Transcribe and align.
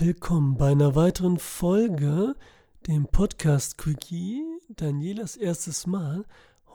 Willkommen 0.00 0.56
bei 0.56 0.70
einer 0.70 0.94
weiteren 0.94 1.40
Folge, 1.40 2.36
dem 2.86 3.08
Podcast 3.08 3.78
Quickie, 3.78 4.44
Danielas 4.68 5.36
erstes 5.36 5.88
Mal. 5.88 6.24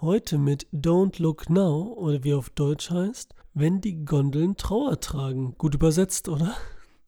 Heute 0.02 0.38
mit 0.38 0.68
Don't 0.74 1.22
Look 1.22 1.50
Now 1.50 1.94
oder 1.94 2.22
wie 2.26 2.34
auf 2.34 2.50
Deutsch 2.50 2.90
heißt, 2.90 3.34
wenn 3.54 3.80
die 3.80 4.04
Gondeln 4.04 4.58
Trauer 4.58 5.00
tragen. 5.00 5.56
Gut 5.58 5.74
übersetzt, 5.74 6.28
oder? 6.28 6.54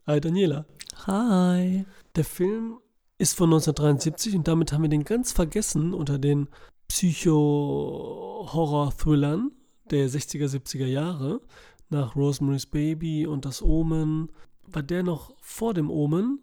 Hi 0.08 0.22
Daniela. 0.22 0.66
Hi. 1.06 1.86
Der 2.16 2.24
Film 2.24 2.78
ist 3.18 3.36
von 3.36 3.50
1973 3.50 4.38
und 4.38 4.47
damit 4.47 4.72
haben 4.72 4.84
wir 4.84 4.90
den 4.90 5.04
ganz 5.04 5.34
vergessen 5.34 5.94
unter 5.94 6.18
den 6.18 6.47
Psycho-Horror-Thrillern 6.88 9.52
der 9.92 10.10
60er, 10.10 10.47
70er 10.47 10.86
Jahre. 10.86 11.42
Nach 11.90 12.16
Rosemary's 12.16 12.68
Baby 12.68 13.28
und 13.28 13.44
Das 13.44 13.62
Omen 13.62 14.29
war 14.76 14.83
der 14.83 15.03
noch 15.03 15.33
vor 15.42 15.73
dem 15.73 15.89
Omen. 15.89 16.39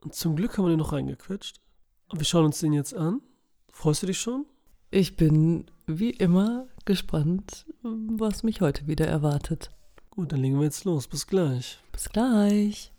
Und 0.00 0.14
zum 0.14 0.36
Glück 0.36 0.56
haben 0.56 0.64
wir 0.64 0.70
den 0.70 0.78
noch 0.78 0.92
reingequetscht. 0.92 1.60
Und 2.08 2.18
wir 2.18 2.24
schauen 2.24 2.46
uns 2.46 2.60
den 2.60 2.72
jetzt 2.72 2.94
an. 2.94 3.20
Freust 3.72 4.02
du 4.02 4.06
dich 4.06 4.20
schon? 4.20 4.46
Ich 4.90 5.16
bin 5.16 5.66
wie 5.86 6.10
immer 6.10 6.66
gespannt, 6.84 7.66
was 7.82 8.42
mich 8.42 8.60
heute 8.60 8.86
wieder 8.86 9.06
erwartet. 9.06 9.70
Gut, 10.10 10.32
dann 10.32 10.40
legen 10.40 10.58
wir 10.58 10.64
jetzt 10.64 10.84
los. 10.84 11.08
Bis 11.08 11.26
gleich. 11.26 11.78
Bis 11.90 12.10
gleich. 12.10 12.92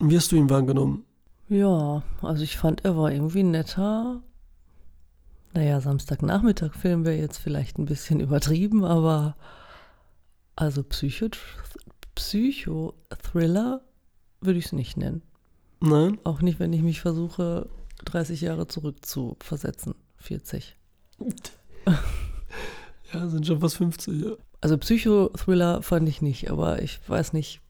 Wie 0.00 0.16
hast 0.16 0.32
du 0.32 0.36
ihn 0.36 0.50
wahrgenommen? 0.50 1.04
Ja, 1.48 2.02
also 2.22 2.42
ich 2.42 2.56
fand, 2.56 2.84
er 2.84 2.96
war 2.96 3.12
irgendwie 3.12 3.44
netter. 3.44 4.20
Naja, 5.54 5.80
Samstagnachmittag-Film 5.80 7.04
wäre 7.04 7.16
jetzt 7.16 7.38
vielleicht 7.38 7.78
ein 7.78 7.84
bisschen 7.86 8.20
übertrieben, 8.26 8.84
aber 8.84 9.36
also 10.56 10.82
Psycho- 10.82 11.30
Psycho-Thriller 12.14 13.80
würde 14.40 14.58
ich 14.58 14.66
es 14.66 14.72
nicht 14.72 14.96
nennen. 14.96 15.22
Nein? 15.80 16.18
Auch 16.24 16.40
nicht, 16.42 16.58
wenn 16.60 16.72
ich 16.72 16.82
mich 16.82 17.00
versuche, 17.00 17.68
30 18.04 18.40
Jahre 18.40 18.66
zurück 18.66 19.04
zu 19.06 19.36
versetzen. 19.40 19.94
40. 20.18 20.76
Ja, 23.12 23.28
sind 23.28 23.46
schon 23.46 23.60
fast 23.60 23.76
50, 23.76 24.24
ja. 24.24 24.32
Also 24.60 24.76
Psycho-Thriller 24.76 25.82
fand 25.82 26.08
ich 26.08 26.20
nicht, 26.20 26.50
aber 26.50 26.82
ich 26.82 26.98
weiß 27.08 27.32
nicht, 27.32 27.60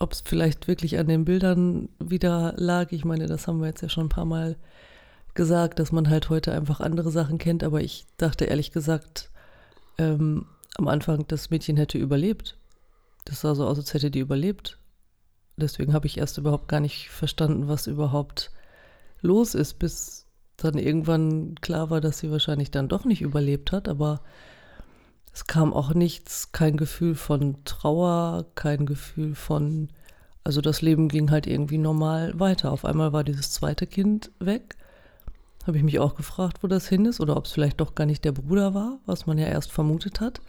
ob 0.00 0.12
es 0.12 0.20
vielleicht 0.20 0.66
wirklich 0.66 0.98
an 0.98 1.06
den 1.06 1.24
Bildern 1.24 1.90
wieder 2.00 2.54
lag. 2.56 2.90
Ich 2.90 3.04
meine, 3.04 3.26
das 3.26 3.46
haben 3.46 3.60
wir 3.60 3.68
jetzt 3.68 3.82
ja 3.82 3.88
schon 3.88 4.06
ein 4.06 4.08
paar 4.08 4.24
Mal 4.24 4.56
gesagt, 5.34 5.78
dass 5.78 5.92
man 5.92 6.08
halt 6.08 6.30
heute 6.30 6.52
einfach 6.52 6.80
andere 6.80 7.10
Sachen 7.10 7.38
kennt, 7.38 7.64
aber 7.64 7.80
ich 7.80 8.06
dachte 8.16 8.44
ehrlich 8.44 8.72
gesagt 8.72 9.30
ähm, 9.98 10.46
am 10.76 10.88
Anfang, 10.88 11.26
das 11.28 11.50
Mädchen 11.50 11.76
hätte 11.76 11.98
überlebt. 11.98 12.56
Das 13.24 13.40
sah 13.40 13.54
so 13.54 13.66
aus, 13.66 13.78
als 13.78 13.94
hätte 13.94 14.10
die 14.10 14.20
überlebt. 14.20 14.78
Deswegen 15.56 15.92
habe 15.92 16.06
ich 16.06 16.18
erst 16.18 16.38
überhaupt 16.38 16.68
gar 16.68 16.80
nicht 16.80 17.10
verstanden, 17.10 17.68
was 17.68 17.86
überhaupt 17.86 18.50
los 19.20 19.54
ist, 19.54 19.78
bis 19.78 20.26
dann 20.56 20.78
irgendwann 20.78 21.54
klar 21.60 21.90
war, 21.90 22.00
dass 22.00 22.18
sie 22.18 22.30
wahrscheinlich 22.30 22.70
dann 22.70 22.88
doch 22.88 23.04
nicht 23.04 23.22
überlebt 23.22 23.72
hat, 23.72 23.88
aber 23.88 24.20
es 25.32 25.46
kam 25.46 25.72
auch 25.72 25.94
nichts, 25.94 26.52
kein 26.52 26.76
Gefühl 26.76 27.16
von 27.16 27.64
Trauer, 27.64 28.46
kein 28.54 28.86
Gefühl 28.86 29.34
von, 29.34 29.88
also 30.44 30.60
das 30.60 30.80
Leben 30.80 31.08
ging 31.08 31.30
halt 31.30 31.48
irgendwie 31.48 31.78
normal 31.78 32.38
weiter. 32.38 32.70
Auf 32.70 32.84
einmal 32.84 33.12
war 33.12 33.24
dieses 33.24 33.50
zweite 33.50 33.88
Kind 33.88 34.30
weg. 34.38 34.76
Habe 35.66 35.78
ich 35.78 35.82
mich 35.82 35.98
auch 35.98 36.14
gefragt, 36.14 36.62
wo 36.62 36.66
das 36.66 36.88
hin 36.88 37.06
ist 37.06 37.20
oder 37.20 37.36
ob 37.36 37.46
es 37.46 37.52
vielleicht 37.52 37.80
doch 37.80 37.94
gar 37.94 38.06
nicht 38.06 38.24
der 38.24 38.32
Bruder 38.32 38.74
war, 38.74 38.98
was 39.06 39.26
man 39.26 39.38
ja 39.38 39.46
erst 39.46 39.72
vermutet 39.72 40.20
hat. 40.20 40.40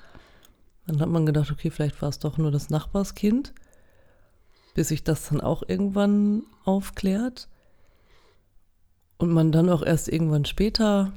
Dann 0.87 0.99
hat 0.99 1.09
man 1.09 1.25
gedacht, 1.25 1.51
okay, 1.51 1.69
vielleicht 1.69 2.01
war 2.01 2.09
es 2.09 2.19
doch 2.19 2.37
nur 2.37 2.51
das 2.51 2.69
Nachbarskind, 2.69 3.53
bis 4.73 4.89
sich 4.89 5.03
das 5.03 5.29
dann 5.29 5.41
auch 5.41 5.63
irgendwann 5.67 6.43
aufklärt. 6.65 7.47
Und 9.17 9.31
man 9.31 9.51
dann 9.51 9.69
auch 9.69 9.81
erst 9.81 10.09
irgendwann 10.09 10.45
später 10.45 11.13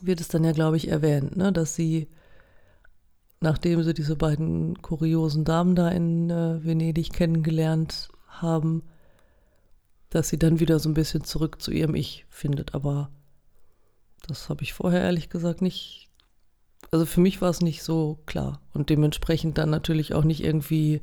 wird 0.00 0.20
es 0.20 0.28
dann 0.28 0.44
ja, 0.44 0.52
glaube 0.52 0.76
ich, 0.76 0.88
erwähnt, 0.88 1.36
ne, 1.36 1.52
dass 1.52 1.74
sie, 1.74 2.08
nachdem 3.40 3.82
sie 3.82 3.94
diese 3.94 4.16
beiden 4.16 4.80
kuriosen 4.82 5.44
Damen 5.44 5.74
da 5.74 5.88
in 5.88 6.30
äh, 6.30 6.64
Venedig 6.64 7.12
kennengelernt 7.12 8.08
haben, 8.26 8.82
dass 10.12 10.28
sie 10.28 10.38
dann 10.38 10.60
wieder 10.60 10.78
so 10.78 10.88
ein 10.88 10.94
bisschen 10.94 11.24
zurück 11.24 11.62
zu 11.62 11.70
ihrem 11.70 11.94
Ich 11.94 12.26
findet. 12.28 12.74
Aber 12.74 13.10
das 14.26 14.48
habe 14.48 14.62
ich 14.62 14.74
vorher 14.74 15.00
ehrlich 15.00 15.30
gesagt 15.30 15.62
nicht. 15.62 16.10
Also 16.90 17.06
für 17.06 17.20
mich 17.20 17.40
war 17.40 17.48
es 17.48 17.62
nicht 17.62 17.82
so 17.82 18.18
klar 18.26 18.60
und 18.74 18.90
dementsprechend 18.90 19.56
dann 19.56 19.70
natürlich 19.70 20.14
auch 20.14 20.24
nicht 20.24 20.44
irgendwie 20.44 21.00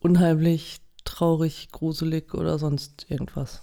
unheimlich, 0.00 0.80
traurig, 1.04 1.68
gruselig 1.72 2.34
oder 2.34 2.58
sonst 2.58 3.06
irgendwas. 3.08 3.62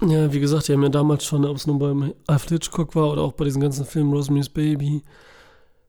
Ja, 0.00 0.32
wie 0.32 0.40
gesagt, 0.40 0.68
die 0.68 0.72
haben 0.72 0.82
ja 0.82 0.88
damals 0.88 1.24
schon, 1.24 1.44
ob 1.44 1.56
es 1.56 1.66
nun 1.66 1.78
beim 1.78 2.14
Alfred 2.26 2.62
Hitchcock 2.62 2.96
war 2.96 3.12
oder 3.12 3.22
auch 3.22 3.32
bei 3.32 3.44
diesen 3.44 3.60
ganzen 3.60 3.84
Filmen 3.84 4.12
Rosemary's 4.12 4.48
Baby, 4.48 5.02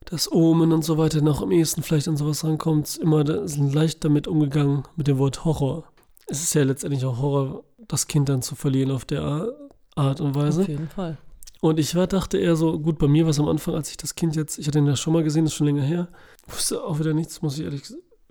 das 0.06 0.32
Omen 0.32 0.72
und 0.74 0.84
so 0.84 0.98
weiter, 0.98 1.22
noch 1.22 1.42
am 1.42 1.52
ehesten 1.52 1.82
vielleicht 1.82 2.08
an 2.08 2.18
sowas 2.18 2.44
rankommt, 2.44 2.98
immer 2.98 3.24
leicht 3.24 4.04
damit 4.04 4.28
umgegangen 4.28 4.84
mit 4.96 5.08
dem 5.08 5.18
Wort 5.18 5.46
Horror. 5.46 5.93
Es 6.28 6.44
ist 6.44 6.54
ja 6.56 6.64
letztendlich 6.64 7.06
auch 7.06 7.18
Horror, 7.18 7.64
das 7.88 8.08
Kind 8.08 8.30
dann 8.30 8.42
zu 8.42 8.56
verlieren 8.56 8.92
auf 8.92 9.06
der 9.06 9.54
Art 9.96 10.22
und 10.22 10.36
Weise. 10.36 10.62
Auf 10.62 10.68
jeden 10.68 10.90
Fall. 10.90 11.18
Und 11.62 11.80
ich 11.80 11.96
war, 11.96 12.08
dachte 12.08 12.38
eher 12.38 12.56
so, 12.56 12.78
gut, 12.78 12.98
bei 12.98 13.08
mir 13.08 13.24
war 13.24 13.32
es 13.32 13.40
am 13.40 13.48
Anfang, 13.48 13.76
als 13.76 13.90
ich 13.90 13.98
das 13.98 14.16
Kind 14.16 14.36
jetzt, 14.36 14.60
ich 14.60 14.68
hatte 14.68 14.80
ihn 14.80 14.86
ja 14.86 14.98
schon 14.98 15.14
mal 15.14 15.24
gesehen, 15.24 15.46
das 15.46 15.54
ist 15.54 15.58
schon 15.58 15.68
länger 15.68 15.84
her, 15.84 16.10
wusste 16.48 16.84
auch 16.84 17.00
wieder 17.00 17.14
nichts, 17.14 17.42
muss 17.42 17.58
ich 17.58 17.64
ehrlich 17.64 17.84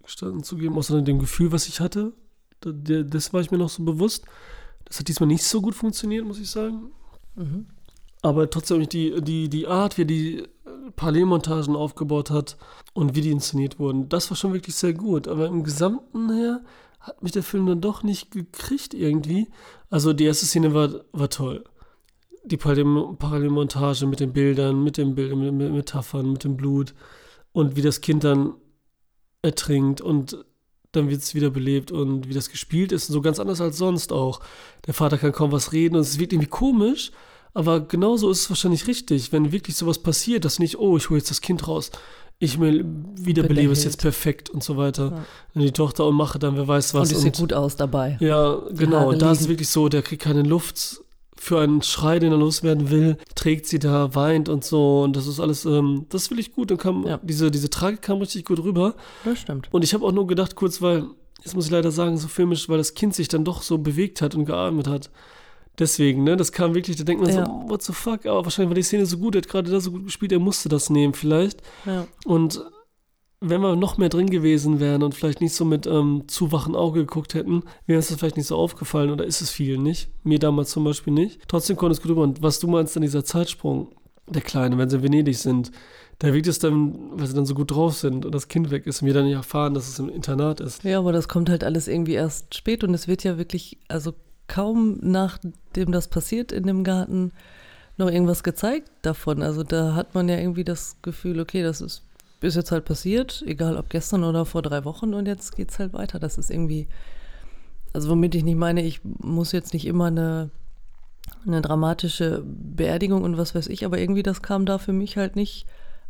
gestanden 0.03 0.43
zugeben, 0.43 0.77
außer 0.77 1.01
dem 1.01 1.19
Gefühl, 1.19 1.53
was 1.53 1.69
ich 1.69 1.81
hatte. 1.81 2.13
Das 2.61 3.33
war 3.33 3.41
ich 3.41 3.51
mir 3.51 3.59
noch 3.59 3.71
so 3.71 3.85
bewusst. 3.85 4.25
Das 4.85 4.99
hat 4.99 5.09
diesmal 5.09 5.29
nicht 5.29 5.45
so 5.45 5.63
gut 5.63 5.75
funktioniert, 5.75 6.27
muss 6.27 6.39
ich 6.39 6.51
sagen. 6.51 6.91
Mhm. 7.35 7.67
Aber 8.21 8.51
trotzdem 8.51 8.87
die, 8.89 9.21
die, 9.23 9.49
die 9.49 9.67
Art, 9.67 9.99
wie 9.99 10.05
die 10.05 10.45
Parallelmontagen 10.97 11.75
aufgebaut 11.75 12.31
hat 12.31 12.57
und 12.93 13.15
wie 13.15 13.21
die 13.21 13.31
inszeniert 13.31 13.79
wurden, 13.79 14.09
das 14.09 14.31
war 14.31 14.37
schon 14.37 14.53
wirklich 14.53 14.77
sehr 14.77 14.93
gut. 14.93 15.27
Aber 15.27 15.47
im 15.47 15.65
Gesamten 15.65 16.31
her 16.33 16.61
hat 17.03 17.23
mich 17.23 17.33
der 17.33 17.43
Film 17.43 17.67
dann 17.67 17.81
doch 17.81 18.03
nicht 18.03 18.31
gekriegt 18.31 18.95
irgendwie. 18.95 19.49
Also 19.91 20.13
die 20.13 20.25
erste 20.25 20.47
Szene 20.47 20.73
war, 20.73 21.05
war 21.13 21.29
toll. 21.29 21.65
Die 22.45 22.57
Parallelmontage 22.57 24.07
mit 24.07 24.21
den 24.21 24.33
Bildern, 24.33 24.83
mit 24.83 24.97
den 24.97 25.15
Bildern, 25.15 25.41
mit 25.41 25.69
den 25.69 25.75
Metaphern, 25.75 26.33
mit 26.33 26.45
dem 26.45 26.57
Blut 26.57 26.95
und 27.53 27.77
wie 27.77 27.83
das 27.83 28.01
Kind 28.01 28.25
dann 28.25 28.55
ertrinkt 29.43 30.01
und 30.01 30.45
dann 30.93 31.09
wird 31.09 31.23
es 31.23 31.35
wieder 31.35 31.51
belebt 31.51 31.91
und 31.91 32.29
wie 32.29 32.35
das 32.35 32.51
gespielt 32.51 32.93
ist, 32.93 33.07
so 33.07 33.21
ganz 33.21 33.41
anders 33.41 33.61
als 33.61 33.79
sonst 33.79 34.13
auch. 34.13 34.41
Der 34.87 34.95
Vater 34.95 35.19
kann 35.19 35.33
kaum 35.33 35.53
was 35.53 35.73
reden 35.73 35.97
und 35.97 36.03
es 36.03 36.19
wird 36.19 36.33
irgendwie 36.33 36.51
komisch, 36.51 37.13
aber 37.55 37.81
genauso 37.81 38.31
ist 38.31 38.43
es 38.43 38.51
wahrscheinlich 38.51 38.87
richtig, 38.87 39.33
wenn 39.33 39.53
wirklich 39.53 39.77
sowas 39.77 39.99
passiert, 39.99 40.45
dass 40.45 40.59
nicht, 40.59 40.79
oh, 40.79 40.97
ich 40.97 41.11
hole 41.11 41.19
jetzt 41.19 41.31
das 41.31 41.41
Kind 41.41 41.67
raus, 41.67 41.91
ich 42.43 42.59
will 42.59 42.85
wiederbelebe 43.15 43.73
es 43.73 43.85
jetzt 43.85 44.01
perfekt 44.01 44.51
und 44.51 44.65
so 44.65 44.77
weiter. 44.77 45.05
Ja. 45.05 45.25
Und 45.55 45.63
die 45.63 45.71
Tochter 45.71 46.07
und 46.07 46.17
mache 46.17 46.41
dann, 46.41 46.57
wer 46.57 46.67
weiß 46.67 46.93
was. 46.93 47.09
Und 47.09 47.17
es 47.17 47.23
sieht 47.23 47.37
gut 47.37 47.53
aus 47.53 47.77
dabei. 47.77 48.17
Ja, 48.19 48.61
genau. 48.73 49.11
Und 49.11 49.23
da 49.23 49.31
ist 49.31 49.43
es 49.43 49.49
wirklich 49.49 49.69
so, 49.69 49.89
der 49.89 50.03
kriegt 50.03 50.23
keine 50.23 50.43
Luft 50.43 51.05
für 51.37 51.61
einen 51.61 51.83
Schrei, 51.83 52.19
den 52.19 52.33
er 52.33 52.39
loswerden 52.39 52.91
will, 52.91 53.17
trägt 53.37 53.67
sie 53.67 53.79
da, 53.79 54.17
weint 54.17 54.49
und 54.49 54.65
so. 54.65 55.03
Und 55.03 55.15
das 55.15 55.29
ist 55.29 55.39
alles, 55.39 55.65
ähm, 55.67 56.07
das 56.09 56.33
will 56.33 56.41
ich 56.41 56.53
gut. 56.53 56.73
Und 56.73 56.79
kam, 56.79 57.07
ja. 57.07 57.21
diese, 57.23 57.53
diese 57.53 57.71
Tragik 57.71 58.03
kam 58.03 58.19
richtig 58.19 58.45
gut 58.45 58.59
rüber. 58.59 58.97
Das 59.25 59.39
stimmt. 59.39 59.69
Und 59.71 59.85
ich 59.85 59.95
habe 59.95 60.05
auch 60.05 60.13
nur 60.13 60.27
gedacht, 60.27 60.57
kurz, 60.57 60.83
weil, 60.83 61.05
jetzt 61.45 61.55
muss 61.55 61.67
ich 61.67 61.71
leider 61.71 61.93
sagen, 61.93 62.17
so 62.19 62.27
filmisch, 62.27 62.69
weil 62.69 62.79
das 62.79 62.95
Kind 62.95 63.15
sich 63.15 63.29
dann 63.29 63.45
doch 63.45 63.63
so 63.63 63.79
bewegt 63.79 64.21
hat 64.21 64.35
und 64.35 64.47
geatmet 64.47 64.89
hat. 64.89 65.11
Deswegen, 65.79 66.25
ne, 66.25 66.37
das 66.37 66.53
kam 66.53 66.75
wirklich, 66.75 66.97
da 66.97 67.05
denkt 67.05 67.23
man 67.23 67.35
ja. 67.35 67.47
so, 67.47 67.65
what 67.69 67.83
the 67.83 67.93
fuck, 67.93 68.27
aber 68.27 68.45
wahrscheinlich 68.45 68.71
war 68.71 68.75
die 68.75 68.83
Szene 68.83 69.07
so 69.07 69.19
gut, 69.19 69.35
er 69.35 69.43
hat 69.43 69.49
gerade 69.49 69.71
da 69.71 69.81
so 69.81 69.91
gut 69.91 70.05
gespielt, 70.05 70.33
er 70.33 70.39
musste 70.39 70.69
das 70.69 70.91
nehmen 70.91 71.15
vielleicht. 71.15 71.63
Ja. 71.87 72.07
Und 72.25 72.63
wenn 73.41 73.61
wir 73.61 73.75
noch 73.75 73.99
mehr 73.99 74.09
drin 74.09 74.31
gewesen 74.31 74.79
wären 74.79 75.03
und 75.03 75.15
vielleicht 75.15 75.41
nicht 75.41 75.55
so 75.55 75.65
mit 75.65 75.87
ähm, 75.87 76.25
zu 76.29 76.53
wachen 76.53 76.77
Auge 76.77 77.01
geguckt 77.01 77.35
hätten, 77.35 77.65
wäre 77.87 77.97
uns 77.99 78.09
das 78.09 78.19
vielleicht 78.19 78.37
nicht 78.37 78.47
so 78.47 78.57
aufgefallen 78.57 79.11
oder 79.11 79.25
ist 79.25 79.41
es 79.41 79.51
vielen 79.51 79.83
nicht. 79.83 80.11
Mir 80.23 80.39
damals 80.39 80.71
zum 80.71 80.85
Beispiel 80.85 81.13
nicht. 81.13 81.41
Trotzdem 81.49 81.77
konnte 81.77 81.93
es 81.93 82.03
gut 82.03 82.13
rüber. 82.13 82.23
Und 82.23 82.43
was 82.43 82.61
du 82.61 82.69
meinst 82.69 82.97
an 82.97 83.03
dieser 83.03 83.25
Zeitsprung, 83.25 83.89
der 84.29 84.43
Kleine, 84.43 84.79
wenn 84.79 84.89
sie 84.89 84.97
in 84.99 85.03
Venedig 85.03 85.37
sind, 85.37 85.73
Da 86.23 86.33
wirkt 86.33 86.47
es 86.47 86.61
dann, 86.61 87.19
weil 87.19 87.27
sie 87.27 87.35
dann 87.35 87.47
so 87.47 87.55
gut 87.55 87.73
drauf 87.73 87.97
sind 87.97 88.25
und 88.25 88.33
das 88.33 88.47
Kind 88.47 88.71
weg 88.71 88.87
ist 88.87 89.03
und 89.03 89.07
wir 89.07 89.15
dann 89.15 89.25
nicht 89.25 89.35
erfahren, 89.35 89.75
dass 89.75 89.89
es 89.89 89.99
im 89.99 90.09
Internat 90.09 90.61
ist. 90.61 90.85
Ja, 90.85 91.01
aber 91.01 91.11
das 91.11 91.27
kommt 91.27 91.51
halt 91.51 91.65
alles 91.65 91.89
irgendwie 91.89 92.13
erst 92.13 92.55
spät 92.55 92.85
und 92.85 92.95
es 92.95 93.09
wird 93.09 93.25
ja 93.25 93.39
wirklich, 93.39 93.79
also 93.89 94.13
kaum 94.53 94.99
nachdem 95.01 95.93
das 95.93 96.09
passiert 96.09 96.53
in 96.53 96.67
dem 96.67 96.85
Garten, 96.85 97.33
noch 97.97 98.11
irgendwas 98.11 98.43
gezeigt 98.43 98.91
davon. 99.01 99.43
Also 99.43 99.63
da 99.63 99.95
hat 99.95 100.15
man 100.15 100.29
ja 100.29 100.37
irgendwie 100.37 100.65
das 100.65 100.97
Gefühl, 101.01 101.41
okay, 101.41 101.63
das 101.63 101.81
ist, 101.81 102.03
ist 102.43 102.57
jetzt 102.57 102.71
halt 102.71 102.85
passiert, 102.85 103.43
egal 103.47 103.79
ob 103.79 103.89
gestern 103.89 104.25
oder 104.25 104.45
vor 104.45 104.61
drei 104.61 104.85
Wochen 104.85 105.15
und 105.15 105.27
jetzt 105.27 105.57
geht's 105.57 105.79
halt 105.79 105.95
weiter. 105.95 106.19
Das 106.19 106.37
ist 106.37 106.51
irgendwie, 106.51 106.87
also 107.95 108.11
womit 108.11 108.35
ich 108.35 108.45
nicht 108.45 108.59
meine, 108.59 108.83
ich 108.83 109.01
muss 109.03 109.53
jetzt 109.53 109.73
nicht 109.73 109.87
immer 109.87 110.07
eine, 110.07 110.51
eine 111.47 111.63
dramatische 111.63 112.43
Beerdigung 112.45 113.23
und 113.23 113.39
was 113.39 113.55
weiß 113.55 113.69
ich, 113.69 113.87
aber 113.87 113.99
irgendwie 113.99 114.23
das 114.23 114.43
kam 114.43 114.67
da 114.67 114.77
für 114.77 114.93
mich 114.93 115.17
halt 115.17 115.35
nicht, 115.35 115.65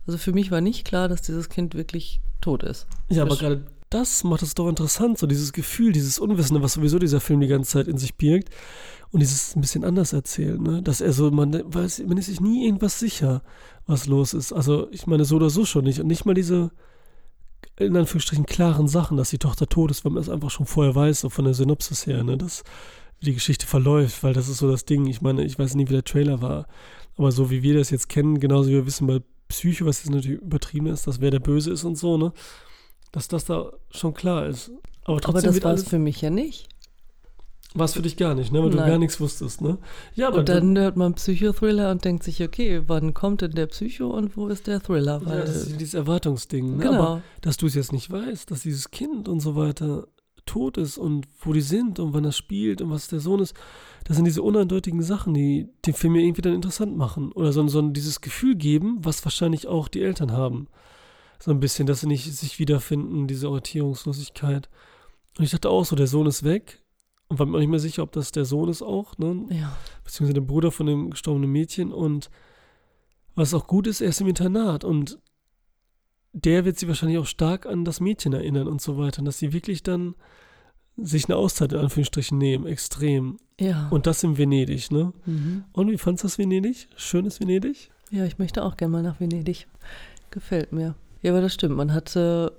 also 0.04 0.18
für 0.18 0.32
mich 0.32 0.50
war 0.50 0.60
nicht 0.60 0.84
klar, 0.84 1.08
dass 1.08 1.22
dieses 1.22 1.48
Kind 1.48 1.76
wirklich 1.76 2.20
tot 2.40 2.64
ist. 2.64 2.88
Ja, 3.08 3.22
aber 3.22 3.36
gerade 3.36 3.62
das 3.92 4.24
macht 4.24 4.42
es 4.42 4.54
doch 4.54 4.68
interessant, 4.68 5.18
so 5.18 5.26
dieses 5.26 5.52
Gefühl, 5.52 5.92
dieses 5.92 6.18
Unwissende, 6.18 6.62
was 6.62 6.74
sowieso 6.74 6.98
dieser 6.98 7.20
Film 7.20 7.40
die 7.40 7.48
ganze 7.48 7.72
Zeit 7.72 7.88
in 7.88 7.98
sich 7.98 8.16
birgt 8.16 8.48
und 9.10 9.20
dieses 9.20 9.54
ein 9.54 9.60
bisschen 9.60 9.84
anders 9.84 10.12
erzählen, 10.12 10.62
ne? 10.62 10.82
dass 10.82 11.00
er 11.00 11.12
so, 11.12 11.30
man 11.30 11.52
weiß, 11.52 12.02
man 12.06 12.16
ist 12.16 12.26
sich 12.26 12.40
nie 12.40 12.64
irgendwas 12.64 12.98
sicher, 12.98 13.42
was 13.86 14.06
los 14.06 14.32
ist. 14.32 14.52
Also 14.52 14.88
ich 14.90 15.06
meine 15.06 15.24
so 15.24 15.36
oder 15.36 15.50
so 15.50 15.64
schon 15.64 15.84
nicht 15.84 16.00
und 16.00 16.06
nicht 16.06 16.24
mal 16.24 16.34
diese 16.34 16.70
in 17.76 17.96
Anführungsstrichen 17.96 18.46
klaren 18.46 18.88
Sachen, 18.88 19.16
dass 19.16 19.30
die 19.30 19.38
Tochter 19.38 19.66
tot 19.66 19.90
ist, 19.90 20.04
weil 20.04 20.12
man 20.12 20.22
es 20.22 20.28
einfach 20.28 20.50
schon 20.50 20.66
vorher 20.66 20.94
weiß, 20.94 21.20
so 21.20 21.30
von 21.30 21.44
der 21.44 21.54
Synopsis 21.54 22.06
her, 22.06 22.22
ne? 22.24 22.36
dass 22.38 22.64
die 23.20 23.34
Geschichte 23.34 23.66
verläuft, 23.66 24.22
weil 24.22 24.32
das 24.32 24.48
ist 24.48 24.58
so 24.58 24.70
das 24.70 24.84
Ding. 24.84 25.06
Ich 25.06 25.22
meine, 25.22 25.44
ich 25.44 25.58
weiß 25.58 25.74
nie, 25.74 25.88
wie 25.88 25.92
der 25.92 26.04
Trailer 26.04 26.40
war, 26.40 26.66
aber 27.16 27.30
so 27.30 27.50
wie 27.50 27.62
wir 27.62 27.74
das 27.74 27.90
jetzt 27.90 28.08
kennen, 28.08 28.40
genauso 28.40 28.70
wie 28.70 28.74
wir 28.74 28.86
wissen 28.86 29.06
bei 29.06 29.20
Psycho, 29.48 29.84
was 29.84 30.02
jetzt 30.02 30.10
natürlich 30.12 30.40
übertrieben 30.40 30.86
ist, 30.86 31.06
dass 31.06 31.20
wer 31.20 31.30
der 31.30 31.40
Böse 31.40 31.70
ist 31.72 31.84
und 31.84 31.96
so, 31.96 32.16
ne? 32.16 32.32
Dass 33.12 33.28
das 33.28 33.44
da 33.44 33.72
schon 33.90 34.14
klar 34.14 34.46
ist. 34.46 34.70
Aber, 35.04 35.20
trotzdem 35.20 35.50
aber 35.50 35.54
das 35.54 35.64
war 35.64 35.74
es 35.74 35.88
für 35.88 35.98
mich 35.98 36.20
ja 36.20 36.30
nicht. 36.30 36.68
War 37.74 37.86
es 37.86 37.94
für 37.94 38.02
dich 38.02 38.16
gar 38.16 38.34
nicht, 38.34 38.52
ne? 38.52 38.58
Weil 38.58 38.68
Nein. 38.68 38.78
du 38.78 38.86
gar 38.86 38.98
nichts 38.98 39.18
wusstest, 39.18 39.62
ne? 39.62 39.78
Ja, 40.14 40.28
aber 40.28 40.40
und 40.40 40.48
dann 40.48 40.76
hört 40.76 40.96
man 40.96 41.14
Psychothriller 41.14 41.90
und 41.90 42.04
denkt 42.04 42.22
sich, 42.22 42.42
okay, 42.42 42.82
wann 42.86 43.14
kommt 43.14 43.40
denn 43.40 43.52
der 43.52 43.66
Psycho 43.66 44.08
und 44.10 44.36
wo 44.36 44.48
ist 44.48 44.66
der 44.66 44.82
Thriller? 44.82 45.24
Weil 45.24 45.38
ja, 45.38 45.44
das 45.44 45.68
ist 45.68 45.80
dieses 45.80 45.94
Erwartungsding, 45.94 46.76
ne? 46.76 46.84
Genau. 46.84 47.02
Aber 47.02 47.22
dass 47.40 47.56
du 47.56 47.66
es 47.66 47.74
jetzt 47.74 47.92
nicht 47.92 48.10
weißt, 48.10 48.50
dass 48.50 48.62
dieses 48.62 48.90
Kind 48.90 49.26
und 49.26 49.40
so 49.40 49.56
weiter 49.56 50.06
tot 50.44 50.76
ist 50.76 50.98
und 50.98 51.26
wo 51.40 51.52
die 51.52 51.60
sind 51.62 51.98
und 51.98 52.12
wann 52.12 52.24
das 52.24 52.36
spielt 52.36 52.82
und 52.82 52.90
was 52.90 53.08
der 53.08 53.20
Sohn 53.20 53.40
ist, 53.40 53.54
das 54.04 54.16
sind 54.16 54.26
diese 54.26 54.42
uneindeutigen 54.42 55.02
Sachen, 55.02 55.32
die 55.32 55.70
den 55.86 55.94
Film 55.94 56.16
ja 56.16 56.22
irgendwie 56.22 56.42
dann 56.42 56.54
interessant 56.54 56.96
machen. 56.96 57.32
Oder 57.32 57.52
so, 57.52 57.66
so 57.68 57.80
dieses 57.88 58.20
Gefühl 58.20 58.56
geben, 58.56 58.98
was 59.00 59.24
wahrscheinlich 59.24 59.66
auch 59.66 59.88
die 59.88 60.02
Eltern 60.02 60.32
haben 60.32 60.68
so 61.42 61.50
ein 61.50 61.58
bisschen, 61.58 61.86
dass 61.86 62.00
sie 62.00 62.06
nicht 62.06 62.32
sich 62.32 62.60
wiederfinden, 62.60 63.26
diese 63.26 63.48
Orientierungslosigkeit. 63.48 64.68
Und 65.36 65.44
ich 65.44 65.50
dachte 65.50 65.70
auch 65.70 65.84
so, 65.84 65.96
der 65.96 66.06
Sohn 66.06 66.26
ist 66.26 66.44
weg. 66.44 66.80
Und 67.26 67.38
war 67.40 67.46
mir 67.46 67.56
auch 67.56 67.60
nicht 67.60 67.68
mehr 67.68 67.80
sicher, 67.80 68.04
ob 68.04 68.12
das 68.12 68.30
der 68.30 68.44
Sohn 68.44 68.68
ist 68.68 68.82
auch, 68.82 69.18
ne? 69.18 69.46
Ja. 69.50 69.76
Beziehungsweise 70.04 70.34
der 70.34 70.42
Bruder 70.42 70.70
von 70.70 70.86
dem 70.86 71.10
gestorbenen 71.10 71.50
Mädchen. 71.50 71.90
Und 71.90 72.30
was 73.34 73.54
auch 73.54 73.66
gut 73.66 73.88
ist, 73.88 74.00
er 74.00 74.10
ist 74.10 74.20
im 74.20 74.28
Internat. 74.28 74.84
Und 74.84 75.18
der 76.32 76.64
wird 76.64 76.78
sie 76.78 76.86
wahrscheinlich 76.86 77.18
auch 77.18 77.26
stark 77.26 77.66
an 77.66 77.84
das 77.84 78.00
Mädchen 78.00 78.32
erinnern 78.34 78.68
und 78.68 78.80
so 78.80 78.96
weiter. 78.96 79.20
Und 79.20 79.24
dass 79.24 79.38
sie 79.38 79.52
wirklich 79.52 79.82
dann 79.82 80.14
sich 80.96 81.24
eine 81.24 81.36
Auszeit 81.36 81.72
in 81.72 81.78
Anführungsstrichen 81.78 82.38
nehmen, 82.38 82.66
extrem. 82.66 83.38
Ja. 83.58 83.88
Und 83.88 84.06
das 84.06 84.22
in 84.22 84.38
Venedig, 84.38 84.92
ne? 84.92 85.12
Mhm. 85.26 85.64
Und 85.72 85.90
wie 85.90 85.98
fandest 85.98 86.22
du 86.22 86.28
das 86.28 86.38
Venedig? 86.38 86.86
Schönes 86.94 87.40
Venedig? 87.40 87.90
Ja, 88.10 88.26
ich 88.26 88.38
möchte 88.38 88.62
auch 88.62 88.76
gerne 88.76 88.92
mal 88.92 89.02
nach 89.02 89.18
Venedig. 89.18 89.66
Gefällt 90.30 90.72
mir. 90.72 90.94
Ja, 91.22 91.32
aber 91.32 91.40
das 91.40 91.54
stimmt. 91.54 91.76
Man 91.76 91.94
hatte, 91.94 92.52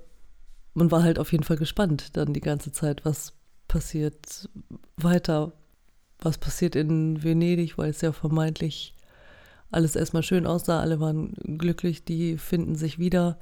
man 0.72 0.90
war 0.90 1.02
halt 1.02 1.18
auf 1.18 1.32
jeden 1.32 1.44
Fall 1.44 1.58
gespannt 1.58 2.16
dann 2.16 2.32
die 2.32 2.40
ganze 2.40 2.72
Zeit, 2.72 3.04
was 3.04 3.34
passiert 3.68 4.48
weiter, 4.96 5.52
was 6.18 6.38
passiert 6.38 6.74
in 6.74 7.22
Venedig, 7.22 7.78
weil 7.78 7.90
es 7.90 8.00
ja 8.00 8.12
vermeintlich 8.12 8.94
alles 9.70 9.96
erstmal 9.96 10.22
schön 10.22 10.46
aussah, 10.46 10.80
alle 10.80 11.00
waren 11.00 11.34
glücklich, 11.58 12.04
die 12.04 12.38
finden 12.38 12.76
sich 12.76 12.98
wieder. 12.98 13.38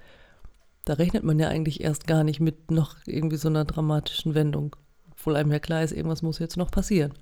Da 0.85 0.95
rechnet 0.95 1.23
man 1.23 1.39
ja 1.39 1.49
eigentlich 1.49 1.81
erst 1.83 2.07
gar 2.07 2.25
nicht 2.25 2.41
mit 2.41 2.71
noch 2.71 2.97
irgendwie 3.07 3.37
so 3.37 3.49
einer 3.49 3.65
dramatischen 3.65 4.35
Wendung. 4.35 4.75
Obwohl 5.13 5.37
einem 5.37 5.53
ja 5.53 5.61
klar 5.61 5.85
ist, 5.85 5.93
irgendwas 5.93 6.23
muss 6.23 6.39
jetzt 6.39 6.57
noch 6.57 6.71
passieren. 6.71 7.13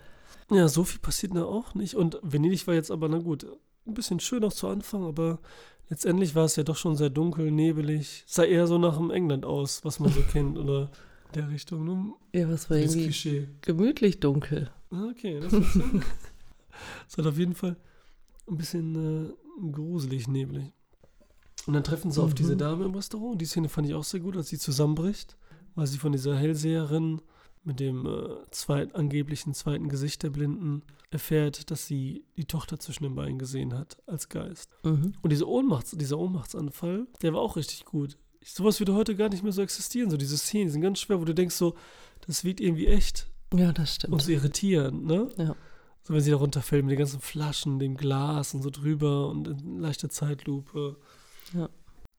Ja, 0.51 0.69
so 0.69 0.85
viel 0.85 1.01
passiert 1.01 1.35
da 1.35 1.45
auch 1.45 1.75
nicht. 1.75 1.95
Und 1.95 2.19
Venedig 2.23 2.67
war 2.67 2.75
jetzt 2.75 2.91
aber, 2.91 3.09
na 3.09 3.19
gut, 3.19 3.47
ein 3.87 3.95
bisschen 3.95 4.21
schön 4.21 4.45
auch 4.45 4.53
zu 4.53 4.69
Anfang, 4.69 5.05
aber 5.05 5.41
Letztendlich 5.91 6.37
war 6.37 6.45
es 6.45 6.57
ja 6.57 6.63
doch 6.63 6.77
schon 6.77 6.97
sehr 6.97 7.11
dunkel, 7.11 7.51
nebelig. 7.51 8.23
Sah 8.27 8.45
eher 8.45 8.67
so 8.69 8.79
nach 8.79 8.97
dem 8.97 9.11
England 9.11 9.45
aus, 9.45 9.85
was 9.85 9.99
man 9.99 10.13
so 10.13 10.23
kennt, 10.23 10.57
oder 10.57 10.91
der 11.35 11.51
Richtung. 11.51 11.85
Ne? 11.85 12.13
Ja, 12.33 12.49
was 12.49 12.71
war 12.71 12.77
irgendwie 12.77 13.05
Klischee. 13.05 13.49
gemütlich 13.61 14.21
dunkel. 14.21 14.71
Ah, 14.91 15.09
okay, 15.11 15.41
das 15.41 15.53
ist. 15.53 15.79
Es 17.07 17.19
hat 17.19 17.27
auf 17.27 17.37
jeden 17.37 17.55
Fall 17.55 17.77
ein 18.49 18.57
bisschen 18.57 19.27
äh, 19.27 19.71
gruselig, 19.71 20.29
neblig. 20.29 20.73
Und 21.67 21.75
dann 21.75 21.85
treffen 21.85 22.11
sie 22.11 22.21
mhm. 22.21 22.27
auf 22.27 22.35
diese 22.35 22.57
Dame 22.57 22.87
im 22.87 22.95
Restaurant. 22.95 23.39
Die 23.39 23.45
Szene 23.45 23.69
fand 23.69 23.87
ich 23.87 23.95
auch 23.95 24.05
sehr 24.05 24.21
gut, 24.21 24.35
als 24.35 24.49
sie 24.49 24.59
zusammenbricht, 24.59 25.37
weil 25.75 25.87
sie 25.87 25.99
von 25.99 26.13
dieser 26.13 26.37
Hellseherin 26.37 27.21
mit 27.63 27.81
dem 27.81 28.07
äh, 28.07 28.51
zweit, 28.51 28.95
angeblichen 28.95 29.55
zweiten 29.55 29.89
Gesicht 29.89 30.23
der 30.23 30.31
Blinden 30.31 30.83
erfährt, 31.11 31.71
dass 31.71 31.87
sie 31.87 32.25
die 32.37 32.45
Tochter 32.45 32.79
zwischen 32.79 33.05
den 33.05 33.15
Beinen 33.15 33.39
gesehen 33.39 33.77
hat 33.77 33.99
als 34.07 34.29
Geist. 34.29 34.71
Mhm. 34.83 35.15
Und 35.21 35.31
diese 35.31 35.49
Ohnmachts, 35.49 35.91
dieser 35.93 36.19
Ohnmachtsanfall, 36.19 37.07
der 37.23 37.35
war 37.35 37.41
auch 37.41 37.57
richtig 37.57 37.85
gut. 37.85 38.17
Sowas 38.43 38.81
würde 38.81 38.95
heute 38.95 39.17
gar 39.17 39.29
nicht 39.29 39.43
mehr 39.43 39.53
so 39.53 39.61
existieren. 39.61 40.11
So 40.11 40.17
diese 40.17 40.39
Szenen 40.39 40.67
die 40.67 40.73
sind 40.73 40.81
ganz 40.81 41.01
schwer, 41.01 41.21
wo 41.21 41.25
du 41.25 41.35
denkst 41.35 41.55
so, 41.55 41.75
das 42.27 42.45
wiegt 42.45 42.61
irgendwie 42.61 42.87
echt. 42.87 43.29
Ja, 43.53 43.73
das 43.73 43.97
stimmt. 43.97 44.15
Und 44.15 44.23
so 44.23 44.31
irritierend, 44.31 45.05
ne? 45.05 45.29
Ja. 45.37 45.57
So 46.03 46.15
wenn 46.15 46.21
sie 46.21 46.31
da 46.31 46.37
runterfällt 46.37 46.85
mit 46.85 46.93
den 46.93 46.99
ganzen 46.99 47.21
Flaschen, 47.21 47.79
dem 47.79 47.97
Glas 47.97 48.55
und 48.55 48.63
so 48.63 48.71
drüber 48.71 49.29
und 49.29 49.49
in 49.49 49.81
leichter 49.81 50.09
Zeitlupe. 50.09 50.97
Ja. 51.53 51.69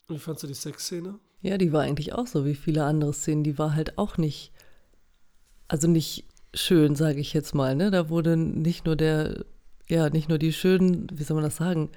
Und 0.08 0.16
wie 0.16 0.20
fandst 0.20 0.44
du 0.44 0.48
die 0.48 0.54
Sexszene? 0.54 1.18
Ja, 1.42 1.58
die 1.58 1.72
war 1.74 1.82
eigentlich 1.82 2.14
auch 2.14 2.28
so 2.28 2.46
wie 2.46 2.54
viele 2.54 2.84
andere 2.84 3.14
Szenen. 3.14 3.44
Die 3.44 3.58
war 3.58 3.74
halt 3.74 3.98
auch 3.98 4.18
nicht 4.18 4.52
also 5.72 5.88
nicht 5.88 6.26
schön, 6.54 6.96
sage 6.96 7.22
ich 7.22 7.32
jetzt 7.34 7.56
mal. 7.56 7.76
Ne? 7.76 7.92
Da 7.92 8.10
wurde 8.10 8.36
nicht 8.36 8.86
nur 8.86 8.98
der, 8.98 9.46
ja, 9.88 10.10
nicht 10.10 10.28
nur 10.28 10.38
die 10.38 10.52
schönen, 10.52 11.08
wie 11.14 11.24
soll 11.24 11.36
man 11.36 11.46
das 11.46 11.56
sagen, 11.56 11.90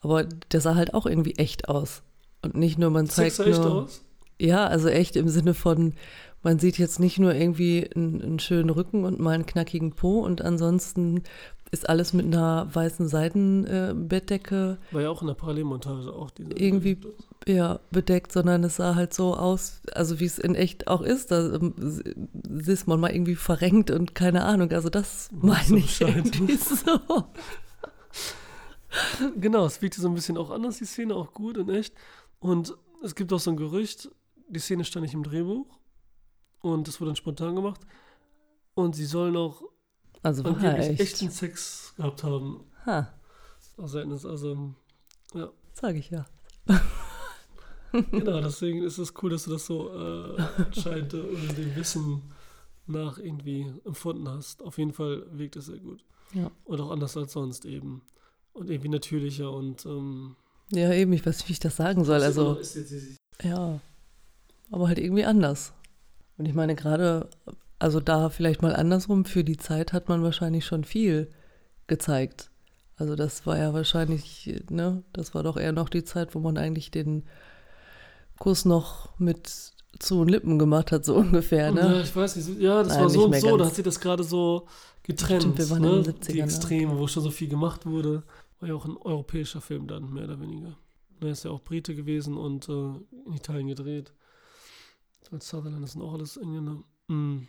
aber 0.00 0.24
der 0.24 0.60
sah 0.60 0.74
halt 0.74 0.92
auch 0.92 1.06
irgendwie 1.06 1.36
echt 1.36 1.68
aus. 1.68 2.02
Und 2.42 2.56
nicht 2.56 2.78
nur, 2.78 2.90
man 2.90 3.06
zeigt 3.06 3.38
nur. 3.38 3.46
Echt 3.46 3.60
aus? 3.60 4.04
Ja, 4.40 4.66
also 4.66 4.88
echt 4.88 5.14
im 5.14 5.28
Sinne 5.28 5.54
von, 5.54 5.94
man 6.42 6.58
sieht 6.58 6.78
jetzt 6.78 6.98
nicht 6.98 7.18
nur 7.20 7.32
irgendwie 7.32 7.88
einen, 7.94 8.22
einen, 8.22 8.38
schönen 8.40 8.70
Rücken 8.70 9.04
und 9.04 9.20
mal 9.20 9.34
einen 9.34 9.46
knackigen 9.46 9.92
Po 9.92 10.20
und 10.20 10.42
ansonsten 10.42 11.22
ist 11.70 11.88
alles 11.88 12.12
mit 12.12 12.26
einer 12.26 12.68
weißen 12.74 13.08
Seidenbettdecke. 13.08 14.78
Äh, 14.90 14.94
War 14.94 15.02
ja 15.02 15.10
auch 15.10 15.20
in 15.22 15.28
der 15.28 15.34
Parallelmontage 15.34 16.12
auch 16.12 16.30
diese. 16.30 16.52
Irgendwie 16.52 16.98
ja, 17.46 17.80
bedeckt, 17.90 18.32
sondern 18.32 18.64
es 18.64 18.76
sah 18.76 18.96
halt 18.96 19.14
so 19.14 19.36
aus, 19.36 19.80
also 19.92 20.18
wie 20.20 20.24
es 20.24 20.38
in 20.38 20.54
echt 20.54 20.88
auch 20.88 21.02
ist. 21.02 21.30
Da 21.30 21.54
ähm, 21.54 21.74
ist 22.44 22.88
man 22.88 23.00
mal 23.00 23.12
irgendwie 23.12 23.36
verrenkt 23.36 23.90
und 23.90 24.14
keine 24.14 24.44
Ahnung. 24.44 24.72
Also 24.72 24.90
das 24.90 25.30
meine 25.32 25.78
ich 25.78 26.00
irgendwie 26.00 26.56
so. 26.56 27.00
genau, 29.36 29.64
es 29.64 29.80
wirkte 29.80 30.00
so 30.00 30.08
ein 30.08 30.14
bisschen 30.14 30.36
auch 30.36 30.50
anders, 30.50 30.78
die 30.78 30.86
Szene, 30.86 31.14
auch 31.14 31.32
gut 31.32 31.56
und 31.56 31.68
echt. 31.68 31.94
Und 32.40 32.74
es 33.02 33.14
gibt 33.14 33.32
auch 33.32 33.40
so 33.40 33.50
ein 33.50 33.56
Gerücht, 33.56 34.10
die 34.48 34.58
Szene 34.58 34.84
stand 34.84 35.04
nicht 35.04 35.14
im 35.14 35.22
Drehbuch 35.22 35.78
und 36.60 36.88
das 36.88 37.00
wurde 37.00 37.10
dann 37.10 37.16
spontan 37.16 37.54
gemacht. 37.54 37.80
Und 38.74 38.96
sie 38.96 39.04
sollen 39.04 39.36
auch 39.36 39.62
also 40.22 40.42
angeblich 40.44 40.88
echt. 40.88 41.00
echten 41.00 41.30
Sex 41.30 41.94
gehabt 41.96 42.24
haben. 42.24 42.64
Ha. 42.86 43.12
Also, 43.78 43.98
also 44.00 44.74
ja. 45.34 45.50
Sag 45.72 45.96
ich 45.96 46.10
ja. 46.10 46.26
genau, 47.92 48.40
deswegen 48.40 48.82
ist 48.82 48.98
es 48.98 49.14
cool, 49.22 49.30
dass 49.30 49.44
du 49.44 49.52
das 49.52 49.66
so 49.66 49.90
äh, 49.90 50.42
anscheinend 50.58 51.14
äh, 51.14 51.54
dem 51.54 51.76
Wissen 51.76 52.22
nach 52.86 53.18
irgendwie 53.18 53.72
empfunden 53.84 54.28
hast. 54.28 54.62
Auf 54.62 54.78
jeden 54.78 54.92
Fall 54.92 55.26
wirkt 55.32 55.56
es 55.56 55.66
sehr 55.66 55.78
gut. 55.78 56.04
Ja. 56.34 56.50
Und 56.64 56.80
auch 56.80 56.90
anders 56.90 57.16
als 57.16 57.32
sonst 57.32 57.64
eben. 57.64 58.02
Und 58.52 58.70
irgendwie 58.70 58.88
natürlicher 58.88 59.52
und 59.52 59.86
ähm, 59.86 60.36
Ja, 60.70 60.92
eben, 60.92 61.12
ich 61.12 61.24
weiß 61.24 61.38
nicht, 61.38 61.48
wie 61.48 61.52
ich 61.52 61.60
das 61.60 61.76
sagen 61.76 62.04
soll. 62.04 62.22
Also. 62.22 62.58
Ja. 63.42 63.80
Aber 64.70 64.88
halt 64.88 64.98
irgendwie 64.98 65.24
anders. 65.24 65.72
Und 66.36 66.46
ich 66.46 66.54
meine, 66.54 66.74
gerade, 66.74 67.28
also 67.80 67.98
da 67.98 68.28
vielleicht 68.28 68.62
mal 68.62 68.76
andersrum, 68.76 69.24
für 69.24 69.42
die 69.42 69.56
Zeit 69.56 69.92
hat 69.92 70.08
man 70.08 70.22
wahrscheinlich 70.22 70.66
schon 70.66 70.84
viel 70.84 71.30
gezeigt. 71.86 72.50
Also 72.96 73.16
das 73.16 73.46
war 73.46 73.56
ja 73.56 73.72
wahrscheinlich, 73.72 74.62
ne, 74.68 75.02
das 75.14 75.34
war 75.34 75.42
doch 75.42 75.56
eher 75.56 75.72
noch 75.72 75.88
die 75.88 76.04
Zeit, 76.04 76.34
wo 76.34 76.40
man 76.40 76.58
eigentlich 76.58 76.90
den 76.90 77.24
Kuss 78.38 78.66
noch 78.66 79.18
mit 79.18 79.72
zu 79.98 80.18
den 80.22 80.28
Lippen 80.28 80.58
gemacht 80.58 80.92
hat, 80.92 81.06
so 81.06 81.14
ungefähr, 81.16 81.72
ne? 81.72 81.80
Ja, 81.80 82.00
ich 82.02 82.14
weiß 82.14 82.36
nicht. 82.36 82.60
Ja, 82.60 82.82
das 82.82 82.92
Nein, 82.92 83.00
war 83.00 83.10
so 83.10 83.24
und 83.24 83.40
so. 83.40 83.56
Da 83.56 83.64
hat 83.64 83.74
sie 83.74 83.82
das 83.82 83.98
gerade 83.98 84.24
so 84.24 84.68
getrennt. 85.02 85.42
Stimmt, 85.42 85.58
wir 85.58 85.70
waren 85.70 85.82
ne? 85.82 85.88
in 85.96 86.02
den 86.02 86.14
70ern, 86.14 86.32
Die 86.32 86.40
Extreme, 86.40 86.98
wo 86.98 87.06
schon 87.06 87.22
so 87.22 87.30
viel 87.30 87.48
gemacht 87.48 87.86
wurde. 87.86 88.22
War 88.60 88.68
ja 88.68 88.74
auch 88.74 88.84
ein 88.84 88.98
europäischer 88.98 89.62
Film 89.62 89.86
dann, 89.86 90.12
mehr 90.12 90.24
oder 90.24 90.38
weniger. 90.38 90.76
Er 91.22 91.28
ist 91.28 91.44
ja 91.44 91.50
auch 91.50 91.62
Brite 91.62 91.94
gewesen 91.94 92.36
und 92.36 92.68
äh, 92.68 92.72
in 92.72 93.32
Italien 93.34 93.68
gedreht. 93.68 94.12
Als 95.30 95.48
Sutherland, 95.48 95.82
das 95.82 95.92
sind 95.92 96.02
auch 96.02 96.12
alles 96.12 96.36
Engländer. 96.36 96.82
Mm. 97.08 97.46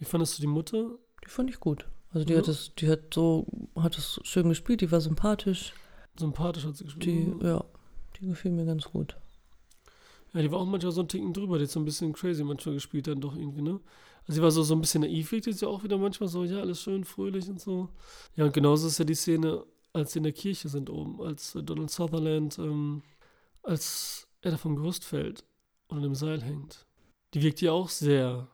Wie 0.00 0.04
fandest 0.06 0.36
du 0.38 0.40
die 0.40 0.46
Mutter? 0.48 0.90
Die 1.24 1.28
fand 1.28 1.48
ich 1.50 1.60
gut. 1.60 1.86
Also 2.12 2.26
die 2.26 2.32
Ja. 2.32 2.40
hat 2.40 2.48
es, 2.48 2.74
die 2.74 2.88
hat 2.88 3.14
so, 3.14 3.46
hat 3.76 3.96
es 3.96 4.18
schön 4.24 4.48
gespielt, 4.48 4.80
die 4.80 4.90
war 4.90 5.00
sympathisch. 5.00 5.74
Sympathisch 6.18 6.64
hat 6.64 6.76
sie 6.76 6.84
gespielt. 6.84 7.40
Die, 7.40 7.46
ja, 7.46 7.64
die 8.16 8.26
gefiel 8.26 8.50
mir 8.50 8.64
ganz 8.64 8.84
gut. 8.84 9.16
Ja, 10.32 10.42
die 10.42 10.50
war 10.50 10.58
auch 10.60 10.66
manchmal 10.66 10.92
so 10.92 11.02
ein 11.02 11.08
Ticken 11.08 11.32
drüber, 11.32 11.58
die 11.58 11.64
hat 11.64 11.70
so 11.70 11.78
ein 11.80 11.84
bisschen 11.84 12.12
crazy 12.12 12.42
manchmal 12.42 12.74
gespielt 12.74 13.06
dann 13.06 13.20
doch 13.20 13.36
irgendwie, 13.36 13.62
ne? 13.62 13.78
Also 14.22 14.32
sie 14.34 14.42
war 14.42 14.50
so, 14.50 14.62
so 14.62 14.74
ein 14.74 14.80
bisschen 14.80 15.02
naiv, 15.02 15.32
wirkte 15.32 15.52
sie 15.52 15.68
auch 15.68 15.82
wieder 15.84 15.98
manchmal 15.98 16.28
so, 16.28 16.44
ja, 16.44 16.60
alles 16.60 16.80
schön, 16.80 17.04
fröhlich 17.04 17.48
und 17.48 17.60
so. 17.60 17.88
Ja, 18.36 18.44
und 18.46 18.52
genauso 18.54 18.86
ist 18.86 18.98
ja 18.98 19.04
die 19.04 19.14
Szene, 19.14 19.64
als 19.92 20.12
sie 20.12 20.18
in 20.20 20.22
der 20.24 20.32
Kirche 20.32 20.68
sind 20.68 20.88
oben, 20.88 21.20
als 21.20 21.54
äh, 21.54 21.62
Donald 21.62 21.90
Sutherland, 21.90 22.58
ähm, 22.58 23.02
als 23.62 24.26
er 24.40 24.52
da 24.52 24.56
vom 24.56 24.76
Gerüst 24.76 25.04
fällt 25.04 25.44
und 25.88 25.98
an 25.98 26.02
dem 26.04 26.14
Seil 26.14 26.40
hängt. 26.42 26.86
Die 27.34 27.42
wirkt 27.42 27.60
ja 27.60 27.72
auch 27.72 27.88
sehr 27.88 28.48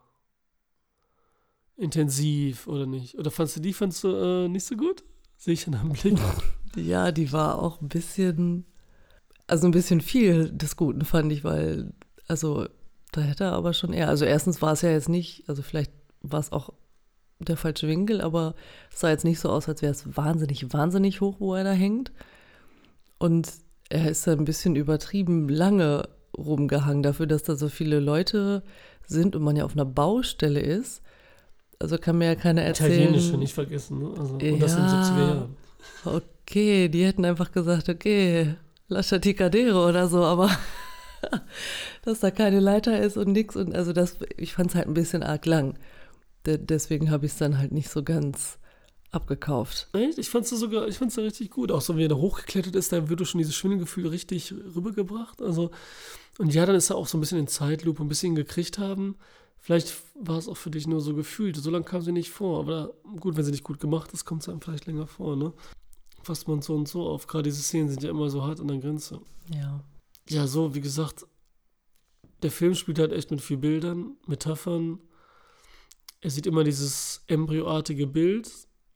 intensiv, 1.76 2.66
oder 2.66 2.86
nicht? 2.86 3.18
Oder 3.18 3.30
fandst 3.30 3.56
du 3.56 3.60
die, 3.60 3.72
fandst 3.72 4.04
du 4.04 4.08
äh, 4.08 4.48
nicht 4.48 4.64
so 4.64 4.76
gut? 4.76 5.04
Sehe 5.36 5.54
ich 5.54 5.66
in 5.66 5.72
deinem 5.74 5.92
Blick. 5.92 6.18
Ja, 6.76 7.10
die 7.10 7.32
war 7.32 7.62
auch 7.62 7.80
ein 7.80 7.88
bisschen, 7.88 8.66
also 9.46 9.66
ein 9.66 9.70
bisschen 9.70 10.02
viel 10.02 10.50
des 10.50 10.76
Guten 10.76 11.06
fand 11.06 11.32
ich, 11.32 11.42
weil, 11.42 11.94
also 12.28 12.66
da 13.12 13.22
hätte 13.22 13.44
er 13.44 13.52
aber 13.52 13.72
schon 13.72 13.94
eher, 13.94 14.10
also 14.10 14.26
erstens 14.26 14.60
war 14.60 14.72
es 14.72 14.82
ja 14.82 14.90
jetzt 14.90 15.08
nicht, 15.08 15.48
also 15.48 15.62
vielleicht 15.62 15.90
war 16.20 16.38
es 16.38 16.52
auch 16.52 16.74
der 17.38 17.56
falsche 17.56 17.88
Winkel, 17.88 18.20
aber 18.20 18.54
es 18.92 19.00
sah 19.00 19.08
jetzt 19.08 19.24
nicht 19.24 19.40
so 19.40 19.48
aus, 19.48 19.68
als 19.70 19.80
wäre 19.80 19.92
es 19.92 20.16
wahnsinnig, 20.16 20.72
wahnsinnig 20.72 21.20
hoch, 21.20 21.36
wo 21.38 21.54
er 21.54 21.64
da 21.64 21.72
hängt. 21.72 22.12
Und 23.18 23.50
er 23.88 24.10
ist 24.10 24.26
da 24.26 24.32
ein 24.32 24.44
bisschen 24.44 24.76
übertrieben 24.76 25.48
lange 25.48 26.08
rumgehangen 26.36 27.02
dafür, 27.02 27.26
dass 27.26 27.42
da 27.42 27.56
so 27.56 27.68
viele 27.68 28.00
Leute 28.00 28.62
sind 29.06 29.36
und 29.36 29.42
man 29.42 29.56
ja 29.56 29.64
auf 29.64 29.72
einer 29.72 29.84
Baustelle 29.84 30.60
ist. 30.60 31.02
Also 31.78 31.98
kann 31.98 32.18
mir 32.18 32.26
ja 32.26 32.34
keiner 32.34 32.62
erzählen. 32.62 32.92
Italienische 32.92 33.36
nicht 33.36 33.54
vergessen, 33.54 33.98
ne? 33.98 34.10
Also, 34.18 34.34
und 34.34 34.60
das 34.60 34.72
Ja. 34.72 35.02
70er 35.02 35.18
Jahren. 35.18 35.56
Okay, 36.04 36.88
die 36.88 37.04
hätten 37.04 37.24
einfach 37.24 37.52
gesagt, 37.52 37.88
okay, 37.88 38.54
lasciati 38.88 39.34
cadere 39.34 39.86
oder 39.86 40.08
so, 40.08 40.22
aber 40.22 40.50
dass 42.02 42.20
da 42.20 42.30
keine 42.30 42.60
Leiter 42.60 43.00
ist 43.00 43.16
und 43.16 43.32
nix 43.32 43.56
und 43.56 43.74
also 43.74 43.92
das, 43.92 44.16
ich 44.36 44.54
fand 44.54 44.70
es 44.70 44.76
halt 44.76 44.86
ein 44.86 44.94
bisschen 44.94 45.22
arg 45.22 45.44
lang. 45.46 45.78
De 46.46 46.58
deswegen 46.58 47.10
habe 47.10 47.26
ich 47.26 47.32
es 47.32 47.38
dann 47.38 47.58
halt 47.58 47.72
nicht 47.72 47.90
so 47.90 48.02
ganz 48.02 48.58
abgekauft. 49.10 49.88
Echt? 49.92 50.18
Ich 50.18 50.30
fand's 50.30 50.50
sogar, 50.50 50.86
ich 50.88 50.98
fand's 50.98 51.16
ja 51.16 51.22
richtig 51.22 51.50
gut. 51.50 51.72
Auch 51.72 51.80
so, 51.80 51.96
wie 51.96 52.04
er 52.04 52.08
da 52.08 52.16
hochgeklettert 52.16 52.76
ist, 52.76 52.92
da 52.92 53.08
wird 53.08 53.26
schon 53.26 53.38
dieses 53.38 53.54
Schwindelgefühl 53.54 54.06
richtig 54.08 54.52
rübergebracht. 54.74 55.42
Also, 55.42 55.70
und 56.38 56.54
ja, 56.54 56.66
dann 56.66 56.76
ist 56.76 56.90
er 56.90 56.96
auch 56.96 57.06
so 57.06 57.16
ein 57.16 57.20
bisschen 57.20 57.38
in 57.38 57.48
Zeitlupe 57.48 58.02
ein 58.02 58.08
bisschen 58.08 58.34
gekriegt 58.34 58.78
haben. 58.78 59.16
Vielleicht 59.66 59.96
war 60.14 60.38
es 60.38 60.46
auch 60.46 60.56
für 60.56 60.70
dich 60.70 60.86
nur 60.86 61.00
so 61.00 61.12
gefühlt. 61.12 61.56
So 61.56 61.70
lange 61.70 61.84
kam 61.84 62.00
sie 62.00 62.12
nicht 62.12 62.30
vor. 62.30 62.60
Aber 62.60 62.94
gut, 63.18 63.36
wenn 63.36 63.42
sie 63.42 63.50
nicht 63.50 63.64
gut 63.64 63.80
gemacht 63.80 64.12
ist, 64.12 64.24
kommt 64.24 64.44
sie 64.44 64.52
einem 64.52 64.60
vielleicht 64.60 64.86
länger 64.86 65.08
vor, 65.08 65.34
ne? 65.34 65.52
Fasst 66.22 66.46
man 66.46 66.62
so 66.62 66.76
und 66.76 66.86
so 66.86 67.04
auf. 67.08 67.26
Gerade 67.26 67.50
diese 67.50 67.62
Szenen 67.62 67.88
sind 67.88 68.04
ja 68.04 68.10
immer 68.10 68.30
so 68.30 68.44
hart 68.44 68.60
an 68.60 68.68
der 68.68 68.78
Grenze. 68.78 69.20
Ja. 69.52 69.82
Ja, 70.28 70.46
so, 70.46 70.76
wie 70.76 70.80
gesagt, 70.80 71.26
der 72.44 72.52
Film 72.52 72.76
spielt 72.76 73.00
halt 73.00 73.10
echt 73.10 73.32
mit 73.32 73.40
viel 73.40 73.56
Bildern, 73.56 74.12
Metaphern. 74.28 75.00
Er 76.20 76.30
sieht 76.30 76.46
immer 76.46 76.62
dieses 76.62 77.24
embryoartige 77.26 78.06
Bild, 78.06 78.48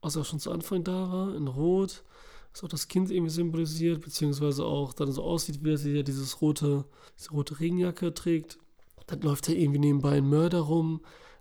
was 0.02 0.16
auch 0.16 0.24
schon 0.24 0.38
zu 0.38 0.52
Anfang 0.52 0.84
da 0.84 1.10
war, 1.10 1.34
in 1.34 1.48
Rot, 1.48 2.04
was 2.52 2.62
auch 2.62 2.68
das 2.68 2.86
Kind 2.86 3.10
irgendwie 3.10 3.32
symbolisiert, 3.32 4.02
beziehungsweise 4.02 4.64
auch 4.64 4.92
dann 4.92 5.10
so 5.10 5.24
aussieht, 5.24 5.64
wie 5.64 5.72
er 5.72 5.96
ja 5.96 6.04
dieses 6.04 6.40
rote, 6.40 6.84
diese 7.18 7.32
rote 7.32 7.58
Regenjacke 7.58 8.14
trägt. 8.14 8.60
Dann 9.10 9.20
läuft 9.22 9.48
er 9.48 9.56
irgendwie 9.56 9.80
nebenbei 9.80 10.18
ein 10.18 10.28
Mörder 10.28 10.60
rum, 10.60 11.00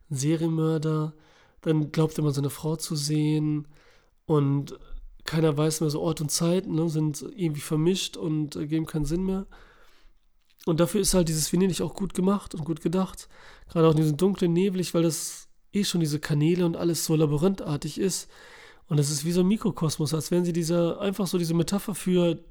ein 0.10 0.16
Serienmörder. 0.16 1.14
Dann 1.62 1.92
glaubt 1.92 2.18
er 2.18 2.24
mal 2.24 2.34
seine 2.34 2.50
Frau 2.50 2.76
zu 2.76 2.96
sehen 2.96 3.68
und 4.26 4.78
keiner 5.24 5.56
weiß 5.56 5.82
mehr 5.82 5.92
so 5.92 6.02
Ort 6.02 6.22
und 6.22 6.32
Zeit, 6.32 6.68
ne, 6.68 6.90
sind 6.90 7.24
irgendwie 7.36 7.62
vermischt 7.62 8.18
und 8.18 8.56
äh, 8.56 8.66
geben 8.66 8.88
keinen 8.88 9.06
Sinn 9.06 9.26
mehr. 9.26 9.46
Und 10.66 10.80
dafür 10.80 11.02
ist 11.02 11.14
halt 11.14 11.30
dieses 11.30 11.54
Venedig 11.54 11.82
auch 11.82 11.94
gut 11.94 12.14
gemacht 12.14 12.56
und 12.56 12.66
gut 12.66 12.82
gedacht. 12.82 13.30
Gerade 13.70 13.88
auch 13.88 13.92
in 13.92 13.98
diesem 13.98 14.18
dunklen 14.18 14.54
Nebelig, 14.54 14.94
weil 14.94 15.04
das 15.04 15.48
eh 15.72 15.84
schon 15.84 16.02
diese 16.02 16.20
Kanäle 16.20 16.66
und 16.66 16.76
alles 16.76 17.06
so 17.06 17.16
labyrinthartig 17.16 18.00
ist. 18.00 18.30
Und 18.88 18.98
das 18.98 19.12
ist 19.12 19.24
wie 19.24 19.32
so 19.32 19.42
ein 19.42 19.48
Mikrokosmos, 19.48 20.14
als 20.14 20.32
wären 20.32 20.46
sie 20.46 20.54
dieser, 20.54 21.00
einfach 21.00 21.28
so 21.28 21.38
diese 21.38 21.54
Metapher 21.54 21.94
für 21.94 22.44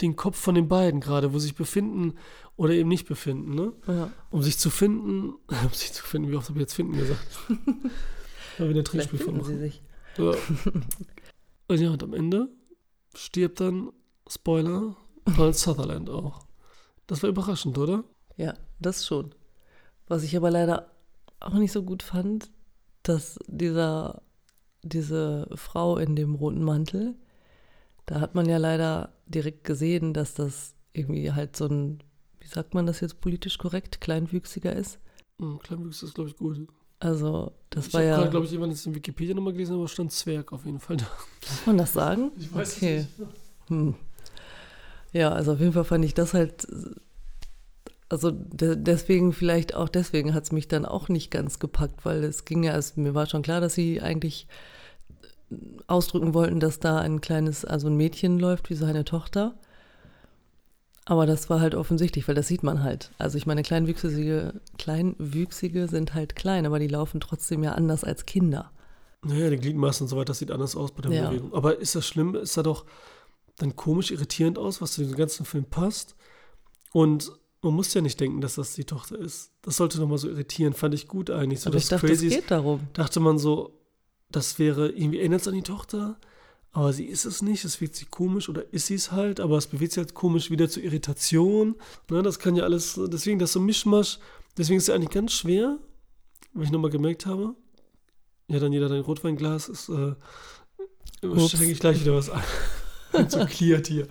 den 0.00 0.16
Kopf 0.16 0.38
von 0.38 0.54
den 0.54 0.68
beiden 0.68 1.00
gerade, 1.00 1.32
wo 1.32 1.38
sie 1.38 1.48
sich 1.48 1.54
befinden 1.54 2.14
oder 2.56 2.74
eben 2.74 2.88
nicht 2.88 3.06
befinden, 3.06 3.54
ne? 3.54 3.72
ja. 3.86 4.10
Um 4.30 4.42
sich 4.42 4.58
zu 4.58 4.70
finden, 4.70 5.30
um 5.64 5.72
sich 5.72 5.92
zu 5.92 6.04
finden, 6.04 6.30
wie 6.30 6.36
oft 6.36 6.48
habe 6.48 6.58
ich 6.58 6.62
jetzt 6.62 6.74
finden 6.74 6.96
gesagt? 6.96 7.38
Mal 8.58 8.68
wieder 8.68 8.80
ein 8.80 8.84
Trinkspiel 8.84 9.18
von 9.18 9.42
finden 9.42 9.44
sie 9.44 9.52
machen. 9.52 9.60
sich. 9.60 9.82
Ja. 10.18 10.32
Und 11.68 11.80
ja, 11.80 11.90
und 11.90 12.02
am 12.04 12.14
Ende 12.14 12.48
stirbt 13.16 13.60
dann, 13.60 13.90
Spoiler, 14.28 14.96
Donald 15.24 15.56
Sutherland 15.56 16.08
auch. 16.08 16.46
Das 17.08 17.22
war 17.22 17.30
überraschend, 17.30 17.76
oder? 17.76 18.04
Ja, 18.36 18.54
das 18.78 19.04
schon. 19.04 19.34
Was 20.06 20.22
ich 20.22 20.36
aber 20.36 20.50
leider 20.50 20.92
auch 21.40 21.54
nicht 21.54 21.72
so 21.72 21.82
gut 21.82 22.04
fand, 22.04 22.50
dass 23.02 23.38
dieser, 23.48 24.22
diese 24.82 25.48
Frau 25.54 25.98
in 25.98 26.14
dem 26.14 26.36
roten 26.36 26.62
Mantel, 26.62 27.16
da 28.06 28.20
hat 28.20 28.34
man 28.34 28.48
ja 28.48 28.58
leider 28.58 29.15
direkt 29.26 29.64
gesehen, 29.64 30.14
dass 30.14 30.34
das 30.34 30.74
irgendwie 30.92 31.32
halt 31.32 31.56
so 31.56 31.66
ein, 31.66 31.98
wie 32.40 32.46
sagt 32.48 32.74
man 32.74 32.86
das 32.86 33.00
jetzt 33.00 33.20
politisch 33.20 33.58
korrekt, 33.58 34.00
kleinwüchsiger 34.00 34.74
ist. 34.74 34.98
Hm, 35.40 35.58
Kleinwüchs 35.58 36.02
ist, 36.02 36.14
glaube 36.14 36.30
ich, 36.30 36.36
gut. 36.36 36.66
Also, 36.98 37.52
das 37.68 37.88
ich 37.88 37.94
war 37.94 38.00
habe 38.00 38.10
ja. 38.10 38.16
gerade, 38.16 38.30
glaube 38.30 38.46
ich, 38.46 38.52
jemand 38.52 38.72
jetzt 38.72 38.86
in 38.86 38.94
Wikipedia 38.94 39.34
nochmal 39.34 39.52
gelesen, 39.52 39.74
aber 39.74 39.86
stand 39.86 40.10
Zwerg 40.12 40.52
auf 40.52 40.64
jeden 40.64 40.80
Fall 40.80 40.96
da. 40.96 41.06
Darf 41.42 41.66
man 41.66 41.76
das 41.76 41.92
sagen? 41.92 42.30
Ich 42.38 42.52
weiß 42.54 42.76
Okay. 42.76 42.98
es 42.98 43.18
nicht. 43.18 43.30
Hm. 43.68 43.94
Ja, 45.12 45.32
also 45.32 45.52
auf 45.52 45.60
jeden 45.60 45.72
Fall 45.72 45.84
fand 45.84 46.04
ich 46.04 46.14
das 46.14 46.32
halt, 46.34 46.66
also 48.08 48.30
de 48.30 48.76
deswegen, 48.76 49.32
vielleicht 49.32 49.74
auch 49.74 49.88
deswegen 49.88 50.32
hat 50.34 50.44
es 50.44 50.52
mich 50.52 50.68
dann 50.68 50.86
auch 50.86 51.08
nicht 51.08 51.30
ganz 51.30 51.58
gepackt, 51.58 52.04
weil 52.04 52.24
es 52.24 52.44
ging 52.44 52.62
ja, 52.62 52.72
also 52.72 53.00
mir 53.00 53.14
war 53.14 53.26
schon 53.26 53.42
klar, 53.42 53.60
dass 53.60 53.74
sie 53.74 54.00
eigentlich 54.00 54.46
ausdrücken 55.86 56.34
wollten, 56.34 56.60
dass 56.60 56.80
da 56.80 56.98
ein 56.98 57.20
kleines, 57.20 57.64
also 57.64 57.86
ein 57.88 57.96
Mädchen 57.96 58.38
läuft 58.38 58.68
wie 58.70 58.74
seine 58.74 59.04
Tochter. 59.04 59.54
Aber 61.04 61.24
das 61.26 61.48
war 61.48 61.60
halt 61.60 61.76
offensichtlich, 61.76 62.26
weil 62.26 62.34
das 62.34 62.48
sieht 62.48 62.64
man 62.64 62.82
halt. 62.82 63.12
Also 63.18 63.38
ich 63.38 63.46
meine, 63.46 63.62
Kleinwüchsige, 63.62 64.60
Kleinwüchsige 64.76 65.86
sind 65.86 66.14
halt 66.14 66.34
klein, 66.34 66.66
aber 66.66 66.80
die 66.80 66.88
laufen 66.88 67.20
trotzdem 67.20 67.62
ja 67.62 67.72
anders 67.72 68.02
als 68.02 68.26
Kinder. 68.26 68.72
Naja, 69.24 69.48
die 69.50 69.56
Gliedmaßen 69.56 70.04
und 70.04 70.08
so 70.08 70.16
weiter, 70.16 70.26
das 70.26 70.38
sieht 70.40 70.50
anders 70.50 70.74
aus 70.76 70.90
bei 70.92 71.02
der 71.02 71.12
Ja. 71.12 71.28
Bewegung. 71.30 71.54
Aber 71.54 71.78
ist 71.78 71.94
das 71.94 72.06
schlimm? 72.06 72.34
Ist 72.34 72.56
da 72.56 72.62
doch 72.64 72.84
dann 73.58 73.76
komisch 73.76 74.10
irritierend 74.10 74.58
aus, 74.58 74.82
was 74.82 74.92
zu 74.92 75.04
dem 75.04 75.14
ganzen 75.14 75.46
Film 75.46 75.64
passt? 75.64 76.16
Und 76.92 77.30
man 77.62 77.72
muss 77.74 77.94
ja 77.94 78.00
nicht 78.00 78.18
denken, 78.20 78.40
dass 78.40 78.56
das 78.56 78.74
die 78.74 78.84
Tochter 78.84 79.16
ist. 79.18 79.52
Das 79.62 79.76
sollte 79.76 79.98
nochmal 80.00 80.18
so 80.18 80.28
irritieren, 80.28 80.72
fand 80.72 80.92
ich 80.94 81.06
gut 81.08 81.30
eigentlich. 81.30 81.60
So 81.60 81.70
aber 81.70 81.76
ich 81.76 81.84
das 81.84 82.00
dachte, 82.00 82.06
Crazy 82.08 82.26
es 82.26 82.32
ist- 82.34 82.40
geht 82.40 82.50
darum. 82.50 82.80
dachte 82.94 83.20
man 83.20 83.38
so, 83.38 83.78
das 84.30 84.58
wäre, 84.58 84.88
irgendwie 84.90 85.18
erinnert 85.18 85.42
es 85.42 85.48
an 85.48 85.54
die 85.54 85.62
Tochter, 85.62 86.18
aber 86.72 86.92
sie 86.92 87.06
ist 87.06 87.24
es 87.24 87.40
nicht, 87.40 87.64
es 87.64 87.80
wirkt 87.80 87.96
sich 87.96 88.10
komisch 88.10 88.48
oder 88.48 88.72
ist 88.72 88.86
sie 88.86 88.94
es 88.94 89.12
halt, 89.12 89.40
aber 89.40 89.56
es 89.56 89.66
bewegt 89.66 89.92
sich 89.92 89.98
halt 89.98 90.14
komisch 90.14 90.50
wieder 90.50 90.68
zur 90.68 90.82
Irritation. 90.82 91.76
Ne, 92.10 92.22
das 92.22 92.38
kann 92.38 92.54
ja 92.54 92.64
alles, 92.64 93.00
deswegen 93.06 93.38
das 93.38 93.52
so 93.52 93.60
Mischmasch, 93.60 94.18
deswegen 94.58 94.76
ist 94.76 94.84
es 94.84 94.88
ja 94.88 94.94
eigentlich 94.94 95.10
ganz 95.10 95.32
schwer, 95.32 95.78
weil 96.52 96.64
ich 96.64 96.70
nochmal 96.70 96.90
gemerkt 96.90 97.24
habe, 97.24 97.54
ja, 98.48 98.58
dann 98.58 98.72
jeder 98.72 98.88
dein 98.88 99.00
Rotweinglas 99.00 99.68
ist, 99.68 99.88
äh, 99.88 100.14
schenke 101.48 101.72
ich 101.72 101.80
gleich 101.80 102.00
wieder 102.00 102.14
was 102.14 102.30
an. 102.30 102.42
So 103.28 103.46
cleared 103.46 103.86
hier. 103.86 104.06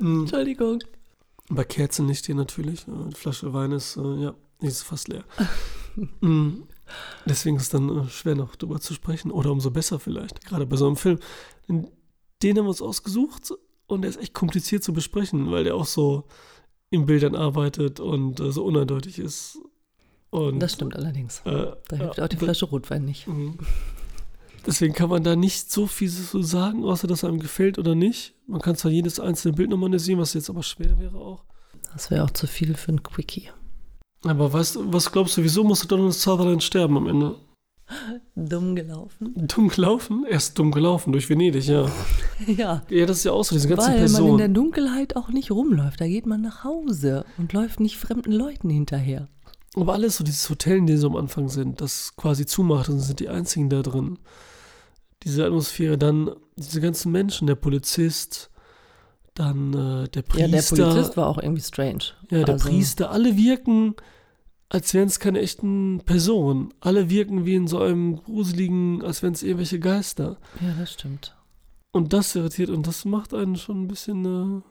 Mm, 0.00 0.20
Entschuldigung. 0.22 0.80
bei 1.48 1.64
Kerzenlicht 1.64 2.26
hier 2.26 2.34
natürlich. 2.34 2.84
Die 2.84 3.14
Flasche 3.14 3.54
Wein 3.54 3.72
ist, 3.72 3.96
äh, 3.96 4.22
ja, 4.22 4.34
die 4.60 4.66
ist 4.66 4.82
fast 4.82 5.08
leer. 5.08 5.24
Mm, 6.20 6.64
Deswegen 7.26 7.56
ist 7.56 7.64
es 7.64 7.68
dann 7.70 7.88
äh, 7.88 8.08
schwer 8.08 8.34
noch 8.34 8.56
drüber 8.56 8.80
zu 8.80 8.94
sprechen. 8.94 9.30
Oder 9.30 9.50
umso 9.50 9.70
besser 9.70 9.98
vielleicht, 9.98 10.44
gerade 10.44 10.66
bei 10.66 10.76
so 10.76 10.86
einem 10.86 10.96
Film. 10.96 11.18
Den, 11.68 12.58
haben 12.58 12.64
wir 12.64 12.68
uns 12.68 12.82
ausgesucht 12.82 13.52
und 13.86 14.02
der 14.02 14.10
ist 14.10 14.20
echt 14.20 14.34
kompliziert 14.34 14.84
zu 14.84 14.92
besprechen, 14.92 15.50
weil 15.50 15.64
der 15.64 15.74
auch 15.74 15.86
so 15.86 16.24
in 16.90 17.06
Bildern 17.06 17.34
arbeitet 17.34 18.00
und 18.00 18.40
äh, 18.40 18.52
so 18.52 18.64
uneindeutig 18.64 19.18
ist. 19.18 19.58
Und, 20.30 20.60
Das 20.60 20.72
stimmt 20.72 20.96
allerdings. 20.96 21.40
Äh, 21.44 21.72
Da 21.88 21.96
hilft 21.96 22.18
ja, 22.18 22.24
auch 22.24 22.28
die 22.28 22.36
Flasche 22.36 22.66
Rotwein 22.66 23.04
nicht. 23.04 23.26
Mhm. 23.26 23.58
Deswegen 24.66 24.94
kann 24.94 25.10
man 25.10 25.22
da 25.22 25.36
nicht 25.36 25.70
so 25.70 25.86
viel 25.86 26.10
zu 26.10 26.42
sagen, 26.42 26.84
außer 26.84 27.06
dass 27.06 27.22
einem 27.22 27.38
gefällt 27.38 27.78
oder 27.78 27.94
nicht. 27.94 28.34
Man 28.46 28.60
kann 28.60 28.76
zwar 28.76 28.90
jedes 28.90 29.20
einzelne 29.20 29.54
Bild 29.54 29.70
nochmal 29.70 29.98
sehen, 29.98 30.18
was 30.18 30.34
jetzt 30.34 30.48
aber 30.48 30.62
schwer 30.62 30.98
wäre 30.98 31.18
auch. 31.18 31.44
Das 31.92 32.10
wäre 32.10 32.24
auch 32.24 32.30
zu 32.30 32.46
viel 32.46 32.74
für 32.74 32.92
ein 32.92 33.02
Quickie. 33.02 33.50
Aber 34.24 34.52
weißt 34.52 34.76
du, 34.76 34.92
was 34.92 35.10
glaubst 35.12 35.36
du, 35.36 35.42
wieso 35.42 35.64
musste 35.64 35.86
Donald 35.86 36.14
Sutherland 36.14 36.62
sterben 36.62 36.96
am 36.96 37.06
Ende? 37.06 37.36
Dumm 38.34 38.74
gelaufen. 38.74 39.32
Dumm 39.36 39.68
gelaufen? 39.68 40.24
Erst 40.28 40.58
dumm 40.58 40.72
gelaufen 40.72 41.12
durch 41.12 41.28
Venedig, 41.28 41.66
ja. 41.66 41.86
Ja. 42.46 42.82
Ja, 42.88 43.06
das 43.06 43.18
ist 43.18 43.24
ja 43.24 43.32
auch 43.32 43.44
so, 43.44 43.54
diese 43.54 43.68
ganzen 43.68 43.88
Weil 43.88 43.96
man 43.96 44.04
in 44.06 44.12
Personen. 44.12 44.38
der 44.38 44.48
Dunkelheit 44.48 45.16
auch 45.16 45.28
nicht 45.28 45.50
rumläuft. 45.50 46.00
Da 46.00 46.06
geht 46.06 46.26
man 46.26 46.40
nach 46.40 46.64
Hause 46.64 47.24
und 47.36 47.52
läuft 47.52 47.80
nicht 47.80 47.98
fremden 47.98 48.32
Leuten 48.32 48.70
hinterher. 48.70 49.28
Aber 49.76 49.92
alles 49.92 50.16
so, 50.16 50.24
dieses 50.24 50.48
Hotel, 50.48 50.78
in 50.78 50.86
dem 50.86 50.96
sie 50.96 51.06
am 51.06 51.16
Anfang 51.16 51.48
sind, 51.48 51.80
das 51.80 52.16
quasi 52.16 52.46
zumacht 52.46 52.88
und 52.88 53.00
sind 53.00 53.20
die 53.20 53.28
einzigen 53.28 53.68
da 53.68 53.82
drin. 53.82 54.18
Diese 55.22 55.44
Atmosphäre, 55.44 55.98
dann 55.98 56.30
diese 56.56 56.80
ganzen 56.80 57.12
Menschen, 57.12 57.46
der 57.46 57.54
Polizist, 57.56 58.50
dann 59.34 59.72
äh, 59.74 60.08
der 60.08 60.22
Ja, 60.36 60.48
Priester. 60.48 60.76
der 60.76 60.84
Polizist 60.84 61.16
war 61.16 61.26
auch 61.28 61.38
irgendwie 61.38 61.62
strange. 61.62 62.04
Ja, 62.30 62.44
der 62.44 62.54
Also, 62.54 62.68
Priester, 62.68 63.10
alle 63.10 63.36
wirken, 63.36 63.94
als 64.74 64.92
wären 64.92 65.06
es 65.06 65.20
keine 65.20 65.38
echten 65.38 66.00
Personen. 66.04 66.74
Alle 66.80 67.08
wirken 67.08 67.46
wie 67.46 67.54
in 67.54 67.68
so 67.68 67.78
einem 67.78 68.16
gruseligen, 68.16 69.02
als 69.04 69.22
wären 69.22 69.32
es 69.34 69.44
irgendwelche 69.44 69.78
Geister. 69.78 70.36
Ja, 70.60 70.74
das 70.76 70.92
stimmt. 70.94 71.36
Und 71.92 72.12
das 72.12 72.34
irritiert 72.34 72.70
und 72.70 72.84
das 72.88 73.04
macht 73.04 73.34
einen 73.34 73.54
schon 73.54 73.84
ein 73.84 73.86
bisschen. 73.86 74.24
Äh, 74.24 74.62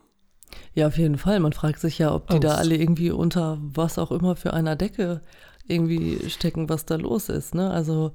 Ja, 0.73 0.87
auf 0.87 0.97
jeden 0.97 1.17
Fall. 1.17 1.39
Man 1.39 1.53
fragt 1.53 1.79
sich 1.79 1.99
ja, 1.99 2.13
ob 2.13 2.27
die 2.27 2.41
da 2.41 2.49
Angst. 2.49 2.59
alle 2.59 2.75
irgendwie 2.75 3.11
unter 3.11 3.59
was 3.61 3.97
auch 3.97 4.11
immer 4.11 4.35
für 4.35 4.51
einer 4.53 4.75
Decke 4.75 5.21
irgendwie 5.69 6.29
stecken, 6.29 6.67
was 6.67 6.85
da 6.85 6.95
los 6.97 7.29
ist. 7.29 7.55
Ne? 7.55 7.69
Also, 7.71 8.11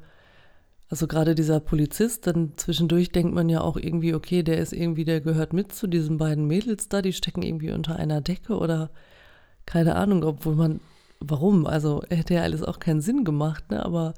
also 0.90 1.06
gerade 1.06 1.34
dieser 1.34 1.58
Polizist, 1.58 2.26
dann 2.26 2.52
zwischendurch 2.56 3.12
denkt 3.12 3.32
man 3.32 3.48
ja 3.48 3.62
auch 3.62 3.78
irgendwie, 3.78 4.12
okay, 4.12 4.42
der 4.42 4.58
ist 4.58 4.74
irgendwie, 4.74 5.06
der 5.06 5.22
gehört 5.22 5.54
mit 5.54 5.72
zu 5.72 5.86
diesen 5.86 6.18
beiden 6.18 6.46
Mädels 6.46 6.90
da, 6.90 7.00
die 7.00 7.14
stecken 7.14 7.40
irgendwie 7.40 7.72
unter 7.72 7.96
einer 7.96 8.20
Decke 8.20 8.58
oder 8.58 8.90
keine 9.64 9.96
Ahnung, 9.96 10.22
obwohl 10.22 10.54
man, 10.54 10.80
warum? 11.20 11.66
Also 11.66 12.02
hätte 12.08 12.34
ja 12.34 12.42
alles 12.42 12.62
auch 12.62 12.78
keinen 12.78 13.00
Sinn 13.00 13.24
gemacht, 13.24 13.70
ne? 13.70 13.84
Aber 13.84 14.14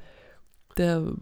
der, 0.76 1.12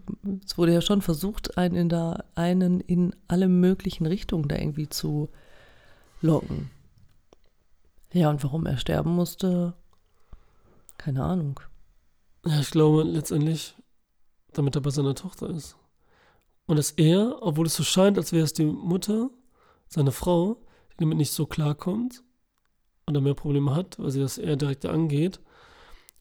es 0.45 0.59
wurde 0.59 0.73
ja 0.73 0.81
schon 0.81 1.03
versucht, 1.03 1.57
einen 1.59 1.75
in, 1.75 1.89
da, 1.89 2.25
einen 2.35 2.81
in 2.81 3.15
alle 3.29 3.49
möglichen 3.49 4.07
Richtungen 4.07 4.49
da 4.49 4.57
irgendwie 4.57 4.89
zu 4.89 5.29
locken. 6.21 6.71
Ja, 8.13 8.31
und 8.31 8.43
warum 8.43 8.67
er 8.67 8.79
sterben 8.79 9.15
musste, 9.15 9.75
keine 10.97 11.25
Ahnung. 11.25 11.61
ja, 12.47 12.61
ich 12.61 12.71
glaube 12.71 13.03
letztendlich, 13.03 13.75
damit 14.53 14.75
er 14.77 14.83
bei 14.83 14.91
seiner 14.91 15.15
Tochter 15.15 15.49
ist. 15.51 15.77
Und 16.67 16.77
dass 16.77 16.91
er, 16.93 17.43
obwohl 17.43 17.67
es 17.67 17.75
so 17.75 17.83
scheint, 17.83 18.19
als 18.19 18.33
wäre 18.33 18.45
es 18.45 18.53
die 18.53 18.67
Mutter, 18.67 19.31
seine 19.89 20.13
Frau, 20.13 20.57
die 20.93 20.97
damit 20.99 21.17
nicht 21.17 21.33
so 21.33 21.47
klarkommt 21.47 22.23
oder 23.07 23.21
mehr 23.21 23.35
Probleme 23.35 23.75
hat, 23.75 23.99
weil 23.99 24.11
sie 24.11 24.21
das 24.21 24.37
eher 24.37 24.57
direkt 24.57 24.85
angeht. 24.85 25.41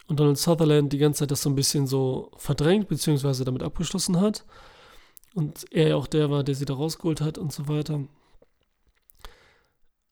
Und 0.08 0.20
Donald 0.20 0.38
Sutherland 0.38 0.94
die 0.94 0.98
ganze 0.98 1.20
Zeit 1.20 1.32
das 1.32 1.42
so 1.42 1.50
ein 1.50 1.56
bisschen 1.56 1.86
so 1.86 2.32
verdrängt, 2.38 2.88
beziehungsweise 2.88 3.44
damit 3.44 3.64
abgeschlossen 3.64 4.20
hat. 4.20 4.46
Und 5.34 5.66
er 5.72 5.90
ja 5.90 5.96
auch 5.96 6.08
der 6.08 6.32
war, 6.32 6.44
der 6.44 6.56
sie 6.56 6.66
da 6.66 6.74
rausgeholt 6.74 7.22
hat 7.22 7.38
und 7.38 7.52
so 7.52 7.68
weiter. 7.68 8.04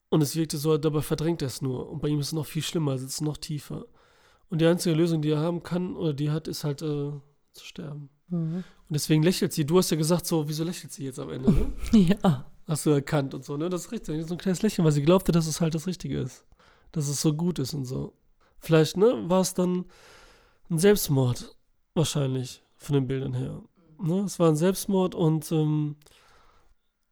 Und 0.09 0.21
es 0.21 0.35
wirkte 0.35 0.57
so, 0.57 0.77
dabei 0.77 1.01
verdrängt 1.01 1.41
er 1.41 1.47
es 1.47 1.61
nur. 1.61 1.89
Und 1.89 2.01
bei 2.01 2.09
ihm 2.09 2.19
ist 2.19 2.27
es 2.27 2.33
noch 2.33 2.45
viel 2.45 2.61
schlimmer, 2.61 2.93
es 2.93 3.03
ist 3.03 3.21
noch 3.21 3.37
tiefer. 3.37 3.85
Und 4.49 4.61
die 4.61 4.65
einzige 4.65 4.95
Lösung, 4.95 5.21
die 5.21 5.31
er 5.31 5.39
haben 5.39 5.63
kann 5.63 5.95
oder 5.95 6.13
die 6.13 6.29
hat, 6.29 6.47
ist 6.47 6.63
halt 6.63 6.81
äh, 6.81 7.11
zu 7.53 7.65
sterben. 7.65 8.09
Mhm. 8.27 8.63
Und 8.87 8.93
deswegen 8.93 9.23
lächelt 9.23 9.53
sie. 9.53 9.65
Du 9.65 9.77
hast 9.77 9.89
ja 9.89 9.97
gesagt, 9.97 10.27
so, 10.27 10.47
wieso 10.47 10.63
lächelt 10.63 10.91
sie 10.91 11.05
jetzt 11.05 11.19
am 11.19 11.31
Ende? 11.31 11.51
Ne? 11.51 11.73
Ja, 12.23 12.45
Hast 12.67 12.85
du 12.85 12.89
erkannt 12.89 13.33
und 13.35 13.45
so, 13.45 13.57
ne? 13.57 13.69
Das 13.69 13.85
ist 13.85 13.91
richtig. 13.91 14.25
So 14.25 14.33
ein 14.33 14.39
kleines 14.39 14.63
Lächeln, 14.63 14.85
weil 14.85 14.91
sie 14.91 15.03
glaubte, 15.03 15.31
dass 15.31 15.45
es 15.45 15.61
halt 15.61 15.75
das 15.75 15.85
Richtige 15.85 16.19
ist. 16.19 16.45
Dass 16.91 17.07
es 17.07 17.21
so 17.21 17.33
gut 17.33 17.59
ist 17.59 17.73
und 17.73 17.85
so. 17.85 18.13
Vielleicht, 18.65 18.97
ne, 18.97 19.23
war 19.27 19.41
es 19.41 19.53
dann 19.53 19.85
ein 20.69 20.79
Selbstmord. 20.79 21.55
Wahrscheinlich, 21.93 22.63
von 22.75 22.95
den 22.95 23.07
Bildern 23.07 23.33
her. 23.33 23.61
Ne? 24.01 24.21
Es 24.25 24.39
war 24.39 24.49
ein 24.49 24.55
Selbstmord 24.55 25.15
und, 25.15 25.51
ähm, 25.51 25.95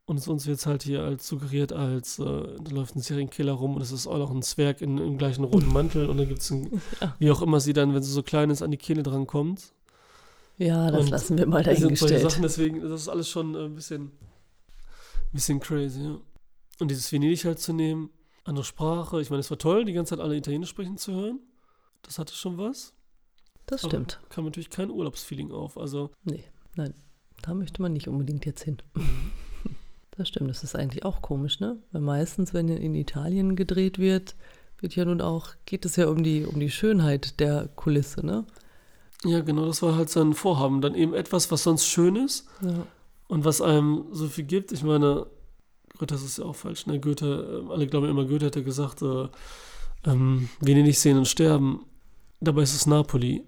und 0.06 0.18
es 0.18 0.28
uns 0.28 0.46
jetzt 0.46 0.66
halt 0.66 0.84
hier 0.84 1.04
als 1.04 1.28
suggeriert, 1.28 1.72
als 1.72 2.20
äh, 2.20 2.24
da 2.26 2.72
läuft 2.72 2.96
ein 2.96 3.02
Serienkiller 3.02 3.54
rum 3.54 3.76
und 3.76 3.82
es 3.82 3.92
ist 3.92 4.08
auch 4.08 4.18
noch 4.18 4.32
ein 4.32 4.42
Zwerg 4.42 4.82
in, 4.82 4.98
im 4.98 5.18
gleichen 5.18 5.44
roten 5.46 5.68
Mantel 5.74 6.10
und 6.10 6.18
dann 6.18 6.28
gibt 6.28 6.42
es 6.42 6.50
Ja. 6.50 7.16
wie 7.20 7.32
auch 7.32 7.42
immer 7.42 7.60
sie 7.60 7.72
dann, 7.74 7.94
wenn 7.94 8.04
sie 8.04 8.12
so 8.12 8.24
klein 8.24 8.50
ist, 8.50 8.62
an 8.62 8.72
die 8.72 8.78
Kehle 8.78 9.04
drankommt. 9.04 9.72
ja, 10.58 10.92
das 10.92 11.00
Und 11.02 11.10
lassen 11.10 11.38
wir 11.38 11.46
mal 11.46 11.64
Das 11.64 11.78
sind 11.80 11.96
solche 11.98 12.16
dahingestellt. 12.16 12.32
Sachen, 12.32 12.42
deswegen, 12.42 12.82
das 12.82 13.02
ist 13.02 13.08
alles 13.10 13.30
schon 13.30 13.56
äh, 13.56 13.60
ein 13.66 13.76
bisschen, 13.76 14.12
bisschen 15.32 15.60
crazy, 15.60 16.02
ja. 16.04 16.18
Und 16.80 16.90
dieses 16.90 17.12
Venedig 17.12 17.46
halt 17.46 17.60
zu 17.60 17.72
nehmen, 17.72 18.10
andere 18.44 18.66
Sprache, 18.66 19.22
ich 19.22 19.30
meine, 19.30 19.40
es 19.40 19.50
war 19.52 19.58
toll, 19.60 19.86
die 19.86 19.94
ganze 19.94 20.16
Zeit 20.16 20.20
alle 20.20 20.36
Italienisch 20.36 20.70
sprechen 20.70 20.98
zu 20.98 21.14
hören. 21.14 21.40
Das 22.04 22.20
hatte 22.20 22.34
schon 22.34 22.58
was. 22.58 22.94
Das 23.66 23.84
Aber 23.84 23.90
stimmt. 23.92 24.20
Kam 24.30 24.46
natürlich 24.46 24.70
kein 24.70 24.92
Urlaubsfeeling 24.92 25.52
auf. 25.52 25.78
Also, 25.78 26.12
Nee, 26.24 26.44
nein, 26.76 26.94
da 27.42 27.54
möchte 27.54 27.82
man 27.82 27.94
nicht 27.94 28.08
unbedingt 28.08 28.46
jetzt 28.46 28.64
hin. 28.64 28.78
Das 30.16 30.28
stimmt, 30.28 30.48
das 30.52 30.64
ist 30.64 30.76
eigentlich 30.76 31.04
auch 31.06 31.24
komisch, 31.24 31.60
ne? 31.60 31.78
Weil 31.92 32.02
meistens, 32.02 32.54
wenn 32.54 32.68
in 32.68 32.94
Italien 32.94 33.56
gedreht 33.56 33.98
wird, 33.98 34.36
wird 34.78 34.96
ja 34.96 35.06
nun 35.06 35.22
auch, 35.22 35.56
geht 35.66 35.86
es 35.86 35.96
ja 35.96 36.08
um 36.08 36.22
die, 36.24 36.46
um 36.46 36.60
die 36.60 36.70
Schönheit 36.70 37.40
der 37.40 37.68
Kulisse, 37.76 38.24
ne? 38.24 38.46
ja, 39.26 39.40
genau, 39.40 39.66
das 39.66 39.82
war 39.82 39.96
halt 39.96 40.10
sein 40.12 40.34
Vorhaben. 40.34 40.82
Dann 40.82 40.94
eben 40.94 41.16
etwas, 41.16 41.50
was 41.50 41.64
sonst 41.64 41.88
schön 41.88 42.16
ist 42.16 42.46
Ja. 42.62 42.86
und 43.28 43.44
was 43.44 43.60
einem 43.60 44.06
so 44.12 44.28
viel 44.28 44.44
gibt. 44.44 44.72
Ich 44.72 44.84
meine, 44.84 45.26
Gott, 45.98 46.12
das 46.12 46.22
ist 46.22 46.38
ja 46.38 46.46
auch 46.46 46.56
falsch, 46.56 46.86
ne? 46.86 47.00
Goethe, 47.00 47.64
äh, 47.68 47.72
alle 47.72 47.88
glauben 47.88 48.08
immer, 48.08 48.26
Goethe 48.26 48.46
hätte 48.46 48.64
gesagt, 48.64 49.02
äh, 49.02 49.28
ähm, 50.06 50.48
Venedig 50.60 50.96
sehen 51.00 51.18
und 51.18 51.28
sterben. 51.28 51.86
Dabei 52.44 52.64
ist 52.64 52.76
es 52.76 52.86
Napoli. 52.86 53.44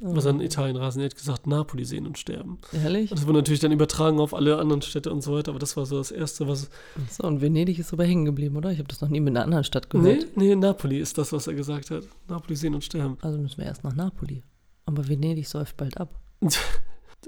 Was 0.00 0.26
an 0.26 0.40
Italien 0.40 0.76
rasen, 0.76 1.00
er 1.00 1.06
hat 1.06 1.14
gesagt, 1.14 1.46
Napoli 1.46 1.84
sehen 1.84 2.06
und 2.06 2.18
sterben. 2.18 2.58
Ehrlich? 2.72 3.10
Und 3.10 3.18
das 3.18 3.26
wurde 3.26 3.38
natürlich 3.38 3.60
dann 3.60 3.72
übertragen 3.72 4.18
auf 4.18 4.34
alle 4.34 4.58
anderen 4.58 4.82
Städte 4.82 5.10
und 5.10 5.22
so 5.22 5.34
weiter, 5.34 5.50
aber 5.52 5.60
das 5.60 5.76
war 5.76 5.86
so 5.86 5.96
das 5.96 6.10
Erste, 6.10 6.46
was. 6.46 6.68
So, 7.10 7.22
und 7.26 7.40
Venedig 7.40 7.78
ist 7.78 7.92
aber 7.92 8.04
hängen 8.04 8.26
geblieben, 8.26 8.56
oder? 8.56 8.70
Ich 8.70 8.78
habe 8.78 8.88
das 8.88 9.00
noch 9.00 9.08
nie 9.08 9.20
mit 9.20 9.34
einer 9.34 9.44
anderen 9.44 9.64
Stadt 9.64 9.88
gehört. 9.88 10.36
Nee, 10.36 10.48
nee, 10.48 10.56
Napoli 10.56 10.98
ist 10.98 11.16
das, 11.16 11.32
was 11.32 11.46
er 11.46 11.54
gesagt 11.54 11.90
hat. 11.90 12.04
Napoli 12.28 12.56
sehen 12.56 12.74
und 12.74 12.84
sterben. 12.84 13.16
Also 13.22 13.38
müssen 13.38 13.58
wir 13.58 13.64
erst 13.66 13.84
nach 13.84 13.94
Napoli. 13.94 14.42
Aber 14.84 15.08
Venedig 15.08 15.48
säuft 15.48 15.76
bald 15.76 15.98
ab. 15.98 16.20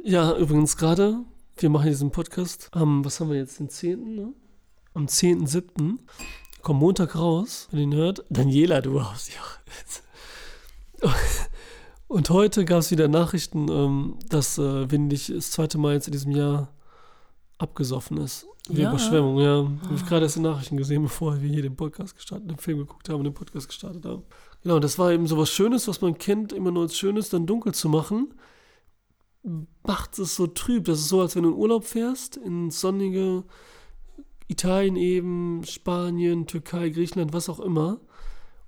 Ja, 0.04 0.36
übrigens 0.36 0.76
gerade, 0.76 1.24
wir 1.56 1.70
machen 1.70 1.88
diesen 1.88 2.10
Podcast 2.10 2.68
am, 2.72 3.04
was 3.04 3.18
haben 3.18 3.30
wir 3.30 3.38
jetzt, 3.38 3.58
den 3.58 3.70
10., 3.70 4.14
ne? 4.14 4.32
Am 4.94 5.06
10.7. 5.06 5.98
Kommt 6.62 6.80
Montag 6.80 7.16
raus, 7.16 7.66
wenn 7.70 7.78
ihr 7.80 7.84
ihn 7.84 7.94
hört. 7.94 8.24
Daniela, 8.28 8.82
du 8.82 9.02
hast 9.02 9.30
ja. 9.34 9.40
Und 12.08 12.30
heute 12.30 12.64
gab 12.64 12.78
es 12.78 12.90
wieder 12.90 13.08
Nachrichten, 13.08 13.68
ähm, 13.68 14.18
dass 14.28 14.58
äh, 14.58 14.90
Windig 14.90 15.32
das 15.34 15.50
zweite 15.50 15.76
Mal 15.78 15.94
jetzt 15.94 16.06
in 16.06 16.12
diesem 16.12 16.30
Jahr 16.32 16.72
abgesoffen 17.58 18.18
ist. 18.18 18.46
Wie 18.68 18.82
Ja. 18.82 18.90
Überschwemmung, 18.90 19.38
ja. 19.40 19.68
Habe 19.82 19.94
ich 19.94 20.06
gerade 20.06 20.24
erst 20.24 20.36
die 20.36 20.40
Nachrichten 20.40 20.76
gesehen, 20.76 21.02
bevor 21.04 21.40
wir 21.40 21.48
hier 21.48 21.62
den 21.62 21.76
Podcast 21.76 22.14
gestartet, 22.14 22.50
den 22.50 22.58
Film 22.58 22.78
geguckt 22.78 23.08
haben 23.08 23.16
und 23.16 23.24
den 23.24 23.34
Podcast 23.34 23.68
gestartet 23.68 24.04
haben. 24.04 24.22
Genau, 24.62 24.78
das 24.78 24.98
war 24.98 25.12
eben 25.12 25.26
so 25.26 25.36
was 25.36 25.50
Schönes, 25.50 25.88
was 25.88 26.00
man 26.00 26.18
kennt, 26.18 26.52
immer 26.52 26.70
nur 26.70 26.84
als 26.84 26.96
Schönes, 26.96 27.28
dann 27.28 27.46
dunkel 27.46 27.74
zu 27.74 27.88
machen. 27.88 28.34
Macht 29.86 30.18
es 30.18 30.34
so 30.34 30.46
trüb. 30.48 30.84
Das 30.84 30.98
ist 30.98 31.08
so, 31.08 31.20
als 31.20 31.36
wenn 31.36 31.44
du 31.44 31.50
in 31.50 31.56
Urlaub 31.56 31.84
fährst, 31.84 32.36
in 32.36 32.70
sonnige 32.70 33.44
Italien 34.48 34.96
eben, 34.96 35.64
Spanien, 35.64 36.46
Türkei, 36.46 36.88
Griechenland, 36.90 37.32
was 37.32 37.48
auch 37.48 37.60
immer. 37.60 38.00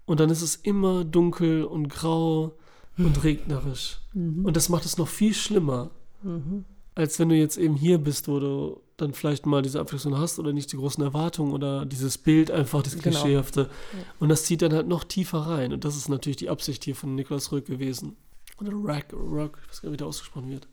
Und 0.09 0.21
dann 0.21 0.31
ist 0.31 0.43
es 0.43 0.57
immer 0.57 1.05
dunkel 1.05 1.65
und 1.65 1.89
grau 1.89 2.55
und 2.97 3.23
regnerisch. 3.23 4.01
Und 4.15 4.57
das 4.57 4.69
macht 4.69 4.85
es 4.85 4.97
noch 4.99 5.07
viel 5.07 5.35
schlimmer, 5.35 5.91
Mhm. 6.23 6.65
als 6.97 7.19
wenn 7.21 7.29
du 7.29 7.37
jetzt 7.37 7.57
eben 7.59 7.77
hier 7.77 7.99
bist, 7.99 8.27
wo 8.27 8.41
du 8.41 8.81
dann 8.97 9.13
vielleicht 9.13 9.47
mal 9.47 9.63
diese 9.63 9.79
Abwechslung 9.79 10.19
hast 10.19 10.41
oder 10.41 10.53
nicht 10.53 10.73
die 10.73 10.77
großen 10.77 11.05
Erwartungen 11.05 11.53
oder 11.53 11.87
dieses 11.87 12.19
Bild 12.19 12.51
einfach, 12.51 12.83
das 12.83 12.95
Genau. 12.99 13.03
Klischeehafte. 13.21 13.71
Und 14.19 14.31
das 14.31 14.45
zieht 14.45 14.63
dann 14.63 14.73
halt 14.73 14.89
noch 14.89 15.05
tiefer 15.05 15.39
rein. 15.41 15.73
Und 15.73 15.85
das 15.85 15.95
ist 15.97 16.09
natürlich 16.09 16.39
die 16.39 16.49
Absicht 16.51 16.83
hier 16.83 16.97
von 16.97 17.15
Niklas 17.15 17.53
Rück 17.53 17.67
gewesen. 17.67 18.17
Oder 18.61 18.73
Rack, 18.75 19.13
Rock, 19.13 19.59
ich 19.63 19.69
weiß 19.71 19.83
gar 19.83 19.91
nicht, 19.91 19.93
wie 19.93 19.97
der 19.99 20.07
ausgesprochen 20.09 20.51
wird. 20.51 20.67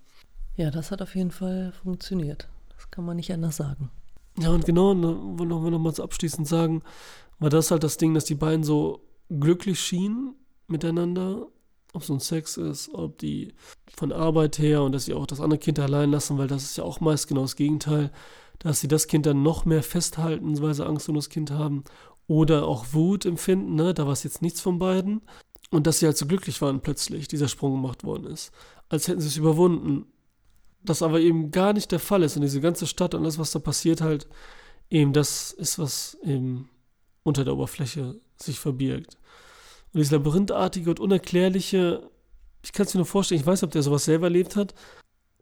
Ja, 0.55 0.71
das 0.71 0.89
hat 0.89 1.01
auf 1.03 1.13
jeden 1.15 1.29
Fall 1.31 1.73
funktioniert. 1.83 2.47
Das 2.75 2.89
kann 2.89 3.05
man 3.05 3.17
nicht 3.17 3.31
anders 3.31 3.57
sagen. 3.57 3.91
Ja, 4.39 4.49
und 4.49 4.65
genau, 4.65 4.91
und 4.91 5.01
da 5.03 5.09
wollen 5.09 5.63
wir 5.63 5.71
nochmals 5.71 5.99
abschließend 5.99 6.47
sagen, 6.47 6.81
war 7.37 7.49
das 7.51 7.69
halt 7.69 7.83
das 7.83 7.97
Ding, 7.97 8.13
dass 8.15 8.25
die 8.25 8.33
beiden 8.35 8.63
so 8.63 9.01
glücklich 9.29 9.79
schienen 9.79 10.35
miteinander, 10.67 11.47
ob 11.93 12.01
es 12.01 12.09
nun 12.09 12.19
Sex 12.19 12.57
ist, 12.57 12.89
ob 12.93 13.17
die 13.17 13.53
von 13.95 14.11
Arbeit 14.11 14.59
her 14.59 14.83
und 14.83 14.91
dass 14.91 15.05
sie 15.05 15.13
auch 15.13 15.25
das 15.25 15.39
andere 15.39 15.59
Kind 15.59 15.79
allein 15.79 16.11
lassen, 16.11 16.37
weil 16.37 16.47
das 16.47 16.63
ist 16.63 16.77
ja 16.77 16.83
auch 16.83 16.99
meist 16.99 17.27
genau 17.27 17.41
das 17.41 17.55
Gegenteil, 17.55 18.11
dass 18.59 18.79
sie 18.79 18.87
das 18.87 19.07
Kind 19.07 19.25
dann 19.25 19.43
noch 19.43 19.65
mehr 19.65 19.83
festhalten, 19.83 20.61
weil 20.61 20.73
sie 20.73 20.85
Angst 20.85 21.07
um 21.09 21.15
das 21.15 21.29
Kind 21.29 21.51
haben 21.51 21.83
oder 22.27 22.67
auch 22.67 22.87
Wut 22.93 23.25
empfinden, 23.25 23.75
ne? 23.75 23.93
da 23.93 24.05
war 24.05 24.13
es 24.13 24.23
jetzt 24.23 24.41
nichts 24.41 24.59
von 24.59 24.79
beiden 24.79 25.21
und 25.69 25.87
dass 25.87 25.99
sie 25.99 26.05
halt 26.05 26.17
so 26.17 26.25
glücklich 26.25 26.61
waren 26.61 26.81
plötzlich, 26.81 27.27
dieser 27.27 27.47
Sprung 27.47 27.73
gemacht 27.73 28.03
worden 28.03 28.25
ist, 28.25 28.51
als 28.89 29.07
hätten 29.07 29.21
sie 29.21 29.27
es 29.27 29.37
überwunden 29.37 30.05
das 30.85 31.01
aber 31.01 31.19
eben 31.19 31.51
gar 31.51 31.73
nicht 31.73 31.91
der 31.91 31.99
Fall 31.99 32.23
ist 32.23 32.35
und 32.35 32.43
diese 32.43 32.61
ganze 32.61 32.87
Stadt 32.87 33.13
und 33.13 33.23
alles, 33.23 33.39
was 33.39 33.51
da 33.51 33.59
passiert, 33.59 34.01
halt 34.01 34.27
eben 34.89 35.13
das 35.13 35.51
ist, 35.51 35.79
was 35.79 36.17
eben 36.23 36.69
unter 37.23 37.43
der 37.43 37.55
Oberfläche 37.55 38.19
sich 38.37 38.59
verbirgt. 38.59 39.17
Und 39.93 39.99
dieses 39.99 40.11
labyrinthartige 40.11 40.89
und 40.89 40.99
unerklärliche, 40.99 42.09
ich 42.63 42.73
kann 42.73 42.85
es 42.85 42.93
mir 42.93 42.99
nur 42.99 43.05
vorstellen, 43.05 43.39
ich 43.41 43.47
weiß 43.47 43.61
nicht, 43.61 43.67
ob 43.67 43.71
der 43.71 43.83
sowas 43.83 44.05
selber 44.05 44.27
erlebt 44.27 44.55
hat, 44.55 44.73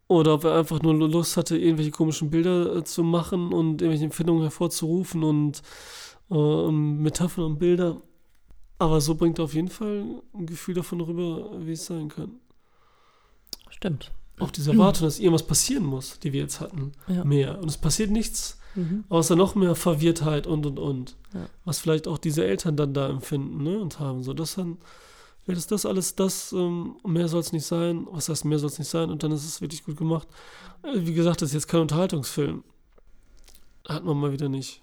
Oder 0.09 0.33
ob 0.33 0.43
er 0.43 0.57
einfach 0.57 0.81
nur 0.81 0.93
Lust 0.93 1.37
hatte, 1.37 1.57
irgendwelche 1.57 1.89
komischen 1.91 2.29
Bilder 2.29 2.75
äh, 2.75 2.83
zu 2.83 3.03
machen 3.03 3.53
und 3.53 3.81
irgendwelche 3.81 4.03
Empfindungen 4.03 4.43
hervorzurufen 4.43 5.23
und 5.23 5.61
äh, 6.29 6.71
Metaphern 6.71 7.45
und 7.45 7.57
Bilder. 7.57 8.01
Aber 8.79 8.99
so 9.01 9.15
bringt 9.15 9.39
er 9.39 9.45
auf 9.45 9.53
jeden 9.55 9.69
Fall 9.69 10.21
ein 10.33 10.45
Gefühl 10.45 10.75
davon 10.75 10.99
rüber, 11.01 11.51
wie 11.65 11.71
es 11.71 11.85
sein 11.85 12.09
kann. 12.09 12.31
Stimmt. 13.69 14.11
Auch 14.39 14.51
diese 14.51 14.71
Erwartung, 14.71 15.03
dass 15.07 15.19
irgendwas 15.19 15.47
passieren 15.47 15.85
muss, 15.85 16.19
die 16.19 16.33
wir 16.33 16.41
jetzt 16.41 16.59
hatten, 16.59 16.91
Ja. 17.07 17.23
mehr. 17.23 17.59
Und 17.59 17.69
es 17.69 17.77
passiert 17.77 18.11
nichts, 18.11 18.59
Mhm. 18.75 19.03
außer 19.09 19.35
noch 19.35 19.55
mehr 19.55 19.75
Verwirrtheit 19.75 20.47
und 20.47 20.65
und 20.65 20.79
und. 20.79 21.15
Ja. 21.33 21.45
Was 21.65 21.79
vielleicht 21.79 22.07
auch 22.07 22.17
diese 22.17 22.43
Eltern 22.45 22.75
dann 22.75 22.93
da 22.93 23.09
empfinden 23.09 23.63
ne, 23.63 23.79
und 23.79 23.99
haben. 23.99 24.23
So, 24.23 24.33
das 24.33 24.55
dann, 24.55 24.77
vielleicht 25.43 25.59
ist 25.59 25.71
das 25.71 25.85
alles 25.85 26.15
das, 26.15 26.51
ähm, 26.53 26.95
mehr 27.05 27.27
soll 27.27 27.41
es 27.41 27.51
nicht 27.53 27.65
sein. 27.65 28.07
Was 28.11 28.29
heißt, 28.29 28.45
mehr 28.45 28.59
soll 28.59 28.69
es 28.69 28.79
nicht 28.79 28.89
sein? 28.89 29.09
Und 29.11 29.23
dann 29.23 29.31
ist 29.31 29.45
es 29.45 29.61
wirklich 29.61 29.83
gut 29.83 29.97
gemacht. 29.97 30.27
Äh, 30.83 31.05
Wie 31.05 31.13
gesagt, 31.13 31.41
das 31.41 31.49
ist 31.49 31.53
jetzt 31.53 31.67
kein 31.67 31.81
Unterhaltungsfilm. 31.81 32.63
Hat 33.87 34.03
man 34.05 34.17
mal 34.17 34.31
wieder 34.31 34.49
nicht. 34.49 34.81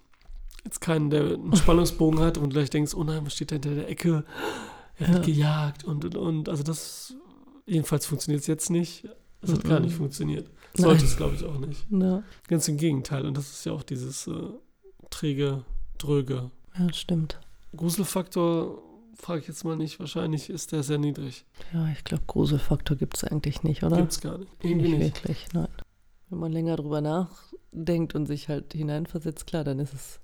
Jetzt 0.65 0.81
keinen, 0.81 1.09
der 1.11 1.23
einen 1.25 1.57
Spannungsbogen 1.57 2.21
hat 2.21 2.37
und 2.37 2.51
gleich 2.51 2.69
denkst, 2.71 2.95
oh 2.95 3.03
nein, 3.03 3.25
was 3.25 3.33
steht 3.35 3.51
da 3.51 3.55
hinter 3.55 3.75
der 3.75 3.89
Ecke? 3.89 4.25
Er 4.99 5.09
wird 5.09 5.27
Ja. 5.27 5.33
gejagt 5.35 5.85
und 5.85 6.05
und 6.05 6.17
und. 6.17 6.49
Also 6.51 6.63
das, 6.63 7.15
jedenfalls 7.67 8.05
funktioniert 8.07 8.43
es 8.43 8.47
jetzt 8.47 8.69
nicht. 8.71 9.09
Es 9.41 9.53
hat 9.53 9.65
gar 9.65 9.79
Mhm. 9.81 9.87
nicht 9.87 9.97
funktioniert. 9.97 10.51
Sollte 10.75 11.05
es, 11.05 11.17
glaube 11.17 11.35
ich, 11.35 11.45
auch 11.45 11.59
nicht. 11.59 11.85
Ja, 11.91 12.23
Ganz 12.49 12.69
im 12.69 12.77
Gegenteil. 12.77 13.27
Und 13.27 13.37
das 13.37 13.51
ist 13.51 13.65
ja 13.67 13.73
auch 13.73 13.83
dieses 13.83 14.27
äh, 14.27 14.33
träge, 15.11 15.65
dröge. 15.99 16.51
ja, 16.79 16.93
stimmt. 16.93 17.41
Gruselfaktor, 17.77 18.83
frage 19.17 19.41
ich 19.41 19.49
jetzt 19.49 19.65
mal 19.65 19.77
nicht, 19.77 19.99
wahrscheinlich 20.01 20.49
ist 20.51 20.73
der 20.73 20.83
sehr 20.83 20.99
niedrig. 20.99 21.45
Ja, 21.73 21.89
ich 21.89 22.05
glaube, 22.05 22.25
Gruselfaktor 22.27 22.97
gibt 22.97 23.17
es 23.17 23.25
eigentlich 23.25 23.63
nicht, 23.63 23.83
oder? 23.83 23.97
Gibt 23.97 24.13
es 24.13 24.21
gar 24.21 24.39
nicht. 24.39 24.51
Irgendwie 24.63 24.89
nicht 24.91 24.99
nicht. 24.99 25.17
wirklich, 25.25 25.47
nein. 25.53 25.69
Wenn 26.29 26.39
man 26.39 26.53
länger 26.53 26.77
drüber 26.77 27.01
nachdenkt 27.01 28.15
und 28.15 28.27
sich 28.27 28.49
halt 28.49 28.73
hineinversetzt, 28.73 29.47
klar, 29.47 29.65
dann 29.65 29.79
ist 29.81 29.93
es 29.95 30.21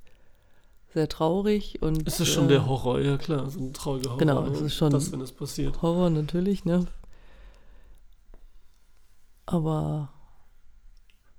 sehr 0.95 1.09
traurig 1.09 1.83
und. 1.83 2.07
Es 2.07 2.21
ist 2.21 2.29
schon 2.29 2.45
äh, 2.47 2.49
der 2.49 2.67
Horror, 2.67 3.01
ja 3.01 3.17
klar, 3.19 3.51
so 3.51 3.59
ein 3.61 3.73
trauriger 3.73 4.11
Horror. 4.11 4.19
Genau, 4.19 4.43
ne? 4.47 4.53
es 4.53 4.61
ist 4.61 4.75
schon- 4.77 4.93
Das, 4.93 5.11
wenn 5.13 5.21
es 5.21 5.33
passiert. 5.33 5.83
Horror 5.83 6.11
natürlich, 6.11 6.65
ne? 6.65 6.87
Aber 9.47 10.09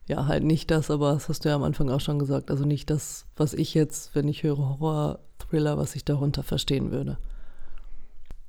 ja, 0.07 0.25
halt 0.25 0.43
nicht 0.43 0.71
das, 0.71 0.89
aber 0.89 1.13
das 1.13 1.29
hast 1.29 1.45
du 1.45 1.49
ja 1.49 1.55
am 1.55 1.63
Anfang 1.63 1.89
auch 1.89 1.99
schon 1.99 2.19
gesagt. 2.19 2.49
Also 2.49 2.65
nicht 2.65 2.89
das, 2.89 3.25
was 3.35 3.53
ich 3.53 3.73
jetzt, 3.73 4.15
wenn 4.15 4.27
ich 4.27 4.43
höre 4.43 4.57
Horror-Thriller, 4.57 5.77
was 5.77 5.95
ich 5.95 6.05
darunter 6.05 6.43
verstehen 6.43 6.91
würde. 6.91 7.17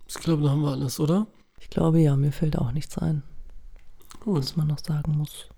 Ich 0.07 0.15
glaube, 0.15 0.45
da 0.45 0.51
haben 0.51 0.63
wir 0.63 0.71
alles, 0.71 1.01
oder? 1.01 1.27
Ich 1.61 1.69
glaube 1.69 2.01
ja, 2.01 2.17
mir 2.17 2.33
fällt 2.33 2.57
auch 2.57 2.73
nichts 2.73 2.97
ein, 2.99 3.23
Gut. 4.21 4.39
was 4.39 4.57
man 4.57 4.69
noch 4.69 4.79
sagen 4.79 5.19
muss. 5.19 5.49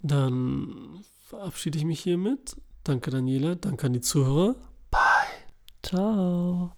Dann 0.00 1.02
verabschiede 1.26 1.78
ich 1.78 1.84
mich 1.84 2.00
hiermit. 2.00 2.56
Danke, 2.82 3.10
Daniela. 3.10 3.54
Danke 3.54 3.86
an 3.86 3.92
die 3.92 4.00
Zuhörer. 4.00 4.56
Ciao. 5.82 6.72